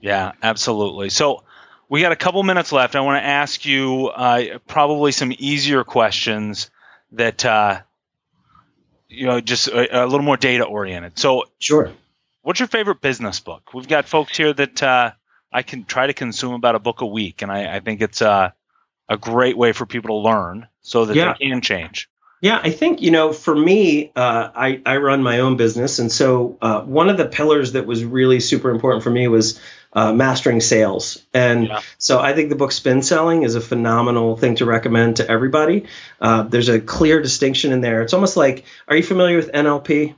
Yeah, 0.00 0.32
absolutely. 0.42 1.10
So 1.10 1.42
we 1.88 2.00
got 2.00 2.12
a 2.12 2.16
couple 2.16 2.42
minutes 2.42 2.72
left. 2.72 2.94
I 2.96 3.00
want 3.00 3.20
to 3.20 3.26
ask 3.26 3.64
you 3.64 4.06
uh, 4.08 4.58
probably 4.66 5.12
some 5.12 5.32
easier 5.36 5.84
questions 5.84 6.70
that 7.12 7.44
uh, 7.44 7.80
you 9.08 9.26
know 9.26 9.40
just 9.40 9.68
a, 9.68 10.04
a, 10.04 10.06
little 10.06 10.22
more 10.22 10.36
data 10.36 10.64
oriented. 10.64 11.18
So, 11.18 11.44
sure. 11.58 11.92
What's 12.46 12.60
your 12.60 12.68
favorite 12.68 13.00
business 13.00 13.40
book? 13.40 13.74
We've 13.74 13.88
got 13.88 14.06
folks 14.06 14.36
here 14.36 14.52
that 14.52 14.80
uh, 14.80 15.10
I 15.52 15.62
can 15.62 15.84
try 15.84 16.06
to 16.06 16.12
consume 16.12 16.54
about 16.54 16.76
a 16.76 16.78
book 16.78 17.00
a 17.00 17.06
week, 17.06 17.42
and 17.42 17.50
I, 17.50 17.74
I 17.74 17.80
think 17.80 18.00
it's 18.00 18.22
uh, 18.22 18.50
a 19.08 19.16
great 19.16 19.58
way 19.58 19.72
for 19.72 19.84
people 19.84 20.22
to 20.22 20.28
learn. 20.28 20.68
so 20.80 21.06
that 21.06 21.16
Yeah. 21.16 21.34
they 21.36 21.48
can 21.48 21.60
change. 21.60 22.08
Yeah, 22.40 22.60
I 22.62 22.70
think 22.70 23.02
you 23.02 23.10
know, 23.10 23.32
for 23.32 23.52
me, 23.52 24.12
uh, 24.14 24.50
I 24.54 24.80
I 24.86 24.98
run 24.98 25.24
my 25.24 25.40
own 25.40 25.56
business, 25.56 25.98
and 25.98 26.12
so 26.12 26.56
uh, 26.62 26.82
one 26.82 27.08
of 27.08 27.16
the 27.16 27.26
pillars 27.26 27.72
that 27.72 27.84
was 27.84 28.04
really 28.04 28.38
super 28.38 28.70
important 28.70 29.02
for 29.02 29.10
me 29.10 29.26
was 29.26 29.58
uh, 29.92 30.12
mastering 30.12 30.60
sales. 30.60 31.20
And 31.34 31.66
Yeah. 31.66 31.80
so 31.98 32.20
I 32.20 32.32
think 32.32 32.50
the 32.50 32.54
book 32.54 32.70
Spin 32.70 33.02
Selling 33.02 33.42
is 33.42 33.56
a 33.56 33.60
phenomenal 33.60 34.36
thing 34.36 34.54
to 34.56 34.66
recommend 34.66 35.16
to 35.16 35.28
everybody. 35.28 35.86
Uh, 36.20 36.42
there's 36.42 36.68
a 36.68 36.78
clear 36.78 37.20
distinction 37.20 37.72
in 37.72 37.80
there. 37.80 38.02
It's 38.02 38.14
almost 38.14 38.36
like, 38.36 38.64
are 38.86 38.94
you 38.94 39.02
familiar 39.02 39.36
with 39.36 39.50
NLP? 39.50 40.14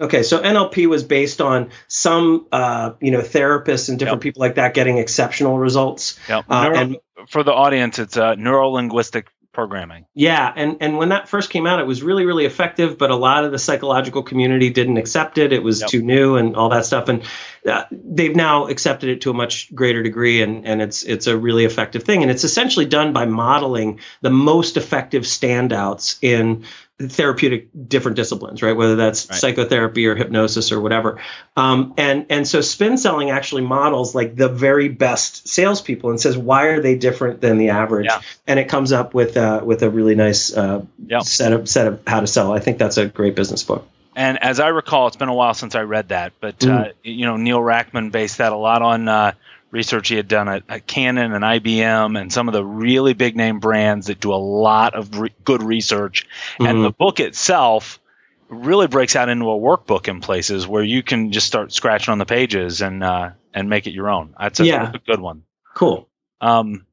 Okay, 0.00 0.22
so 0.22 0.40
NLP 0.40 0.86
was 0.86 1.02
based 1.02 1.40
on 1.40 1.70
some, 1.88 2.46
uh, 2.52 2.92
you 3.00 3.10
know, 3.10 3.20
therapists 3.20 3.88
and 3.88 3.98
different 3.98 4.18
Yep. 4.18 4.22
people 4.22 4.40
like 4.40 4.54
that 4.54 4.72
getting 4.74 4.98
exceptional 4.98 5.58
results. 5.58 6.18
Yep. 6.28 6.44
Uh, 6.48 6.62
Neuro- 6.64 6.76
and 6.78 6.96
for 7.28 7.42
the 7.42 7.52
audience, 7.52 7.98
it's 7.98 8.16
uh, 8.16 8.34
neuro 8.36 8.68
linguistic 8.70 9.26
programming. 9.52 10.04
Yeah, 10.14 10.52
and 10.54 10.76
and 10.80 10.98
when 10.98 11.08
that 11.08 11.28
first 11.28 11.50
came 11.50 11.66
out, 11.66 11.80
it 11.80 11.86
was 11.86 12.00
really 12.00 12.24
really 12.24 12.44
effective, 12.44 12.96
but 12.96 13.10
a 13.10 13.16
lot 13.16 13.42
of 13.44 13.50
the 13.50 13.58
psychological 13.58 14.22
community 14.22 14.70
didn't 14.70 14.98
accept 14.98 15.36
it. 15.36 15.52
It 15.52 15.64
was 15.64 15.80
Yep. 15.80 15.90
too 15.90 16.02
new 16.02 16.36
and 16.36 16.54
all 16.54 16.68
that 16.68 16.84
stuff, 16.86 17.08
and 17.08 17.22
uh, 17.66 17.82
they've 17.90 18.36
now 18.36 18.68
accepted 18.68 19.08
it 19.10 19.22
to 19.22 19.30
a 19.30 19.34
much 19.34 19.74
greater 19.74 20.04
degree, 20.04 20.42
and 20.42 20.64
and 20.64 20.80
it's 20.80 21.02
it's 21.02 21.26
a 21.26 21.36
really 21.36 21.64
effective 21.64 22.04
thing, 22.04 22.22
and 22.22 22.30
it's 22.30 22.44
essentially 22.44 22.86
done 22.86 23.12
by 23.12 23.24
modeling 23.26 23.98
the 24.20 24.30
most 24.30 24.76
effective 24.76 25.24
standouts 25.24 26.18
in 26.22 26.62
therapeutic 27.00 27.68
different 27.88 28.16
disciplines, 28.16 28.62
right? 28.62 28.76
Whether 28.76 28.96
that's 28.96 29.28
Right. 29.30 29.38
psychotherapy 29.38 30.06
or 30.06 30.14
hypnosis 30.16 30.72
or 30.72 30.80
whatever. 30.80 31.18
Um, 31.56 31.94
and 31.96 32.26
and 32.28 32.46
so 32.46 32.60
spin 32.60 32.98
selling 32.98 33.30
actually 33.30 33.62
models 33.62 34.14
like 34.14 34.34
the 34.34 34.48
very 34.48 34.88
best 34.88 35.46
salespeople 35.48 36.10
and 36.10 36.20
says 36.20 36.36
why 36.36 36.66
are 36.66 36.80
they 36.82 36.96
different 36.96 37.40
than 37.40 37.58
the 37.58 37.70
average? 37.70 38.06
Yeah. 38.06 38.20
And 38.46 38.58
it 38.58 38.68
comes 38.68 38.92
up 38.92 39.14
with 39.14 39.36
uh, 39.36 39.60
with 39.64 39.82
a 39.82 39.90
really 39.90 40.14
nice 40.16 40.52
uh, 40.52 40.82
Yep. 41.06 41.22
set 41.22 41.52
of 41.52 41.68
set 41.68 41.86
of 41.86 42.00
how 42.06 42.20
to 42.20 42.26
sell. 42.26 42.52
I 42.52 42.58
think 42.58 42.78
that's 42.78 42.96
a 42.96 43.06
great 43.06 43.34
business 43.36 43.62
book. 43.62 43.86
And 44.16 44.42
as 44.42 44.58
I 44.58 44.68
recall, 44.68 45.06
it's 45.06 45.16
been 45.16 45.28
a 45.28 45.34
while 45.34 45.54
since 45.54 45.76
I 45.76 45.82
read 45.82 46.08
that, 46.08 46.32
but 46.40 46.64
uh, 46.64 46.66
Mm. 46.66 46.92
you 47.04 47.24
know, 47.26 47.36
Neil 47.36 47.62
Rackham 47.62 48.10
based 48.10 48.38
that 48.38 48.50
a 48.52 48.56
lot 48.56 48.82
on 48.82 49.06
uh, 49.06 49.32
research 49.70 50.08
he 50.08 50.16
had 50.16 50.28
done 50.28 50.48
at, 50.48 50.62
at 50.68 50.86
Canon 50.86 51.32
and 51.34 51.44
IBM 51.44 52.18
and 52.18 52.32
some 52.32 52.48
of 52.48 52.54
the 52.54 52.64
really 52.64 53.12
big 53.12 53.36
name 53.36 53.60
brands 53.60 54.06
that 54.06 54.18
do 54.20 54.32
a 54.32 54.36
lot 54.36 54.94
of 54.94 55.18
re- 55.18 55.34
good 55.44 55.62
research. 55.62 56.26
And 56.58 56.78
Mhm. 56.78 56.82
the 56.84 56.90
book 56.92 57.20
itself 57.20 58.00
really 58.48 58.86
breaks 58.86 59.14
out 59.14 59.28
into 59.28 59.44
a 59.50 59.58
workbook 59.58 60.08
in 60.08 60.20
places 60.20 60.66
where 60.66 60.82
you 60.82 61.02
can 61.02 61.32
just 61.32 61.46
start 61.46 61.70
scratching 61.72 62.12
on 62.12 62.18
the 62.18 62.24
pages 62.24 62.80
and 62.80 63.04
uh, 63.04 63.30
and 63.52 63.68
make 63.68 63.86
it 63.86 63.92
your 63.92 64.08
own. 64.08 64.34
That's 64.40 64.60
a, 64.60 64.64
Yeah. 64.64 64.84
that's 64.84 64.96
a 64.96 65.06
good 65.06 65.20
one. 65.20 65.42
Cool. 65.74 66.08
Um, 66.40 66.86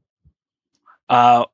uh, 1.07 1.45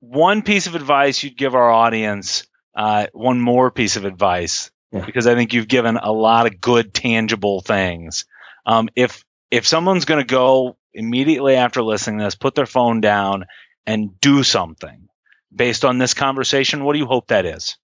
one 0.00 0.42
piece 0.42 0.66
of 0.66 0.74
advice 0.74 1.22
you'd 1.22 1.36
give 1.36 1.54
our 1.54 1.70
audience, 1.70 2.46
uh, 2.74 3.06
one 3.12 3.40
more 3.40 3.70
piece 3.70 3.96
of 3.96 4.04
advice, 4.04 4.70
Yeah. 4.92 5.04
because 5.06 5.26
I 5.26 5.34
think 5.34 5.52
you've 5.52 5.68
given 5.68 5.96
a 5.96 6.10
lot 6.12 6.46
of 6.46 6.60
good, 6.60 6.92
tangible 6.92 7.60
things. 7.60 8.24
Um, 8.66 8.88
if 8.96 9.24
if 9.52 9.66
someone's 9.66 10.06
going 10.06 10.20
to 10.26 10.34
go 10.34 10.78
immediately 10.94 11.56
after 11.56 11.82
listening 11.82 12.18
to 12.18 12.24
this, 12.24 12.34
put 12.34 12.54
their 12.54 12.66
phone 12.66 13.02
down 13.02 13.44
and 13.86 14.18
do 14.18 14.42
something 14.42 15.08
based 15.54 15.84
on 15.84 15.98
this 15.98 16.14
conversation, 16.14 16.82
what 16.82 16.94
do 16.94 16.98
you 16.98 17.06
hope 17.06 17.28
that 17.28 17.44
is? 17.44 17.76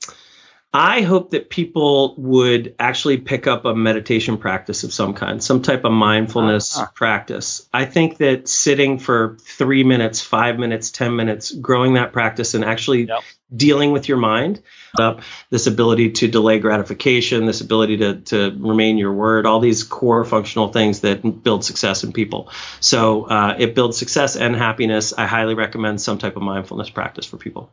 I 0.72 1.00
hope 1.00 1.30
that 1.30 1.48
people 1.48 2.14
would 2.18 2.74
actually 2.78 3.16
pick 3.16 3.46
up 3.46 3.64
a 3.64 3.74
meditation 3.74 4.36
practice 4.36 4.84
of 4.84 4.92
some 4.92 5.14
kind, 5.14 5.42
some 5.42 5.62
type 5.62 5.84
of 5.84 5.92
mindfulness 5.92 6.76
Uh-huh. 6.76 6.86
practice. 6.94 7.66
I 7.72 7.86
think 7.86 8.18
that 8.18 8.48
sitting 8.48 8.98
for 8.98 9.38
three 9.40 9.82
minutes, 9.82 10.20
five 10.20 10.58
minutes, 10.58 10.90
10 10.90 11.16
minutes, 11.16 11.52
growing 11.52 11.94
that 11.94 12.12
practice 12.12 12.52
and 12.52 12.64
actually 12.66 13.04
Yep. 13.06 13.20
dealing 13.56 13.92
with 13.92 14.08
your 14.08 14.18
mind, 14.18 14.60
up 14.98 15.22
this 15.48 15.66
ability 15.66 16.10
to 16.10 16.28
delay 16.28 16.58
gratification, 16.58 17.46
this 17.46 17.62
ability 17.62 17.96
to, 17.98 18.16
to 18.16 18.54
remain 18.58 18.98
your 18.98 19.12
word, 19.14 19.46
all 19.46 19.60
these 19.60 19.84
core 19.84 20.24
functional 20.24 20.68
things 20.68 21.00
that 21.00 21.42
build 21.42 21.64
success 21.64 22.04
in 22.04 22.12
people. 22.12 22.50
So 22.80 23.24
uh, 23.24 23.56
it 23.58 23.74
builds 23.74 23.96
success 23.96 24.36
and 24.36 24.54
happiness. 24.54 25.14
I 25.16 25.24
highly 25.26 25.54
recommend 25.54 26.00
some 26.02 26.18
type 26.18 26.36
of 26.36 26.42
mindfulness 26.42 26.90
practice 26.90 27.24
for 27.24 27.38
people. 27.38 27.70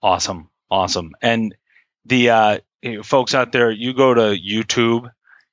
Awesome, 0.00 0.48
awesome. 0.70 1.12
And 1.20 1.56
the 2.06 2.30
uh, 2.30 2.58
folks 3.02 3.34
out 3.34 3.52
there, 3.52 3.70
you 3.70 3.92
go 3.94 4.14
to 4.14 4.36
YouTube 4.40 5.10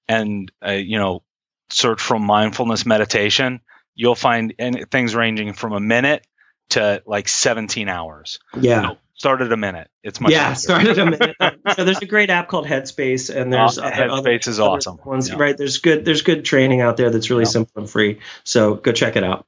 and 0.08 0.52
uh, 0.66 0.72
you 0.72 0.98
know 1.00 1.24
search 1.70 2.02
for 2.02 2.20
mindfulness 2.20 2.86
meditation. 2.86 3.62
You'll 3.96 4.16
find 4.16 4.54
any, 4.60 4.86
things 4.86 5.16
ranging 5.16 5.54
from 5.54 5.74
a 5.74 5.80
minute 5.80 6.26
to 6.70 7.04
like 7.06 7.28
17 7.28 7.90
hours. 7.90 8.40
Yeah. 8.60 8.90
So 8.90 8.98
start 9.16 9.42
at 9.42 9.52
a 9.52 9.58
minute. 9.58 9.90
It's 10.04 10.20
much 10.20 10.32
yeah, 10.32 10.54
start 10.54 10.86
at 10.86 10.98
a 10.98 11.06
minute. 11.06 11.36
so 11.76 11.84
there's 11.86 12.00
a 12.00 12.06
great 12.08 12.30
app 12.32 12.48
called 12.48 12.66
Headspace, 12.66 13.34
and 13.36 13.54
there's 13.54 13.78
Uh, 13.78 13.84
other- 13.84 14.10
other- 14.10 14.30
Headspace 14.32 14.48
is 14.48 14.60
other 14.60 14.70
awesome. 14.78 14.98
Ones, 15.06 15.30
Yeah. 15.30 15.36
right? 15.38 15.56
There's 15.58 15.78
good. 15.78 16.06
There's 16.06 16.24
good 16.24 16.44
training 16.46 16.82
out 16.82 16.98
there 16.98 17.10
that's 17.12 17.30
really 17.30 17.44
Yeah. 17.44 17.50
simple 17.50 17.82
and 17.84 17.90
free. 17.90 18.20
So 18.44 18.76
go 18.76 18.92
check 18.92 19.16
it 19.16 19.24
out. 19.24 19.46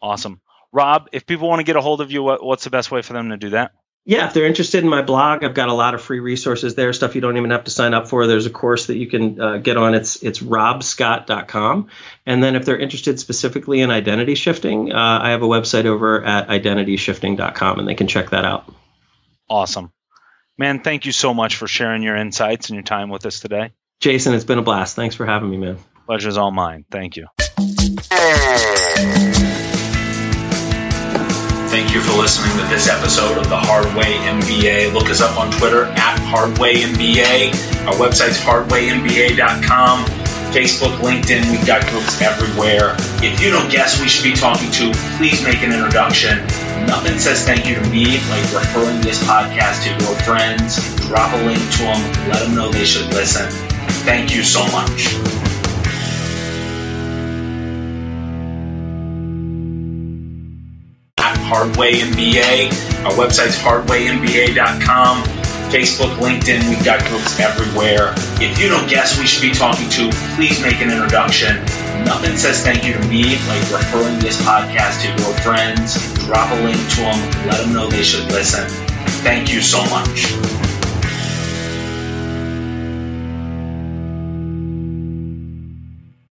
Awesome. 0.00 0.40
Rob, 0.72 1.08
if 1.12 1.26
people 1.26 1.48
want 1.48 1.60
to 1.60 1.64
get 1.64 1.76
a 1.76 1.82
hold 1.82 2.00
of 2.00 2.10
you, 2.10 2.22
what, 2.22 2.42
what's 2.42 2.64
the 2.64 2.70
best 2.70 2.90
way 2.90 3.02
for 3.02 3.12
them 3.12 3.28
to 3.28 3.36
do 3.36 3.50
that? 3.50 3.72
Yeah, 4.04 4.26
if 4.26 4.34
they're 4.34 4.46
interested 4.46 4.82
in 4.82 4.90
my 4.90 5.02
blog, 5.02 5.44
I've 5.44 5.54
got 5.54 5.68
a 5.68 5.74
lot 5.74 5.94
of 5.94 6.02
free 6.02 6.18
resources 6.18 6.74
there. 6.74 6.92
Stuff 6.92 7.14
you 7.14 7.20
don't 7.20 7.36
even 7.36 7.50
have 7.50 7.64
to 7.64 7.70
sign 7.70 7.94
up 7.94 8.08
for. 8.08 8.26
There's 8.26 8.46
a 8.46 8.50
course 8.50 8.86
that 8.86 8.96
you 8.96 9.06
can 9.06 9.40
uh, 9.40 9.56
get 9.58 9.76
on. 9.76 9.94
It's 9.94 10.20
it's 10.24 10.40
robscott.com. 10.40 11.88
And 12.26 12.42
then 12.42 12.56
if 12.56 12.64
they're 12.64 12.78
interested 12.78 13.20
specifically 13.20 13.80
in 13.80 13.92
identity 13.92 14.34
shifting, 14.34 14.92
uh, 14.92 15.20
I 15.22 15.30
have 15.30 15.42
a 15.42 15.46
website 15.46 15.84
over 15.84 16.24
at 16.24 16.48
identityshifting.com, 16.48 17.78
and 17.78 17.86
they 17.86 17.94
can 17.94 18.08
check 18.08 18.30
that 18.30 18.44
out. 18.44 18.74
Awesome. 19.48 19.92
Man, 20.58 20.80
thank 20.80 21.06
you 21.06 21.12
so 21.12 21.32
much 21.32 21.54
for 21.56 21.68
sharing 21.68 22.02
your 22.02 22.16
insights 22.16 22.70
and 22.70 22.76
your 22.76 22.82
time 22.82 23.08
with 23.08 23.24
us 23.24 23.38
today. 23.38 23.72
Jason, 24.00 24.34
it's 24.34 24.44
been 24.44 24.58
a 24.58 24.62
blast. 24.62 24.96
Thanks 24.96 25.14
for 25.14 25.26
having 25.26 25.48
me, 25.48 25.58
man. 25.58 25.78
Pleasure's 26.06 26.36
all 26.36 26.50
mine. 26.50 26.84
Thank 26.90 27.16
you. 27.16 27.28
Thank 31.82 31.96
you 31.96 32.00
for 32.02 32.16
listening 32.16 32.56
to 32.62 32.64
this 32.70 32.88
episode 32.88 33.36
of 33.38 33.48
the 33.48 33.58
Hardway 33.58 34.14
MBA. 34.22 34.94
Look 34.94 35.10
us 35.10 35.20
up 35.20 35.36
on 35.36 35.50
Twitter 35.50 35.86
at 35.86 36.16
Hardway 36.20 36.74
MBA. 36.74 37.50
Our 37.88 37.94
website's 37.94 38.38
hardwaymba.com. 38.38 40.04
Facebook, 40.54 40.96
LinkedIn, 40.98 41.50
we've 41.50 41.66
got 41.66 41.84
groups 41.88 42.22
everywhere. 42.22 42.94
If 43.18 43.42
you 43.42 43.50
don't 43.50 43.68
guess 43.68 44.00
we 44.00 44.06
should 44.06 44.22
be 44.22 44.32
talking 44.32 44.70
to, 44.70 44.92
please 45.16 45.42
make 45.42 45.64
an 45.64 45.72
introduction. 45.72 46.38
Nothing 46.86 47.18
says 47.18 47.44
thank 47.44 47.66
you 47.66 47.74
to 47.74 47.90
me 47.90 48.20
like 48.30 48.44
referring 48.54 49.00
this 49.00 49.20
podcast 49.24 49.82
to 49.82 49.90
your 50.04 50.14
friends. 50.22 50.78
Drop 51.08 51.34
a 51.34 51.44
link 51.44 51.58
to 51.58 51.82
them, 51.82 52.28
let 52.30 52.44
them 52.44 52.54
know 52.54 52.70
they 52.70 52.84
should 52.84 53.12
listen. 53.12 53.50
Thank 54.06 54.32
you 54.32 54.44
so 54.44 54.64
much. 54.66 55.51
Hardway 61.52 61.92
MBA. 62.00 63.04
Our 63.04 63.12
website's 63.12 63.58
hardwaymba.com. 63.58 65.22
Facebook, 65.68 66.16
LinkedIn, 66.16 66.66
we've 66.70 66.82
got 66.82 67.04
groups 67.08 67.38
everywhere. 67.38 68.14
If 68.40 68.58
you 68.58 68.70
don't 68.70 68.88
guess 68.88 69.18
we 69.18 69.26
should 69.26 69.42
be 69.42 69.52
talking 69.52 69.88
to, 69.90 70.10
please 70.34 70.62
make 70.62 70.80
an 70.80 70.90
introduction. 70.90 71.56
Nothing 72.04 72.38
says 72.38 72.62
thank 72.62 72.86
you 72.86 72.94
to 72.94 73.06
me 73.06 73.36
like 73.48 73.60
referring 73.70 74.18
this 74.18 74.40
podcast 74.40 75.02
to 75.02 75.08
your 75.22 75.34
friends. 75.40 76.00
Drop 76.24 76.50
a 76.52 76.62
link 76.62 76.76
to 76.76 77.00
them, 77.02 77.46
let 77.46 77.60
them 77.60 77.74
know 77.74 77.86
they 77.86 78.02
should 78.02 78.32
listen. 78.32 78.66
Thank 79.22 79.52
you 79.52 79.60
so 79.60 79.84
much. 79.90 80.71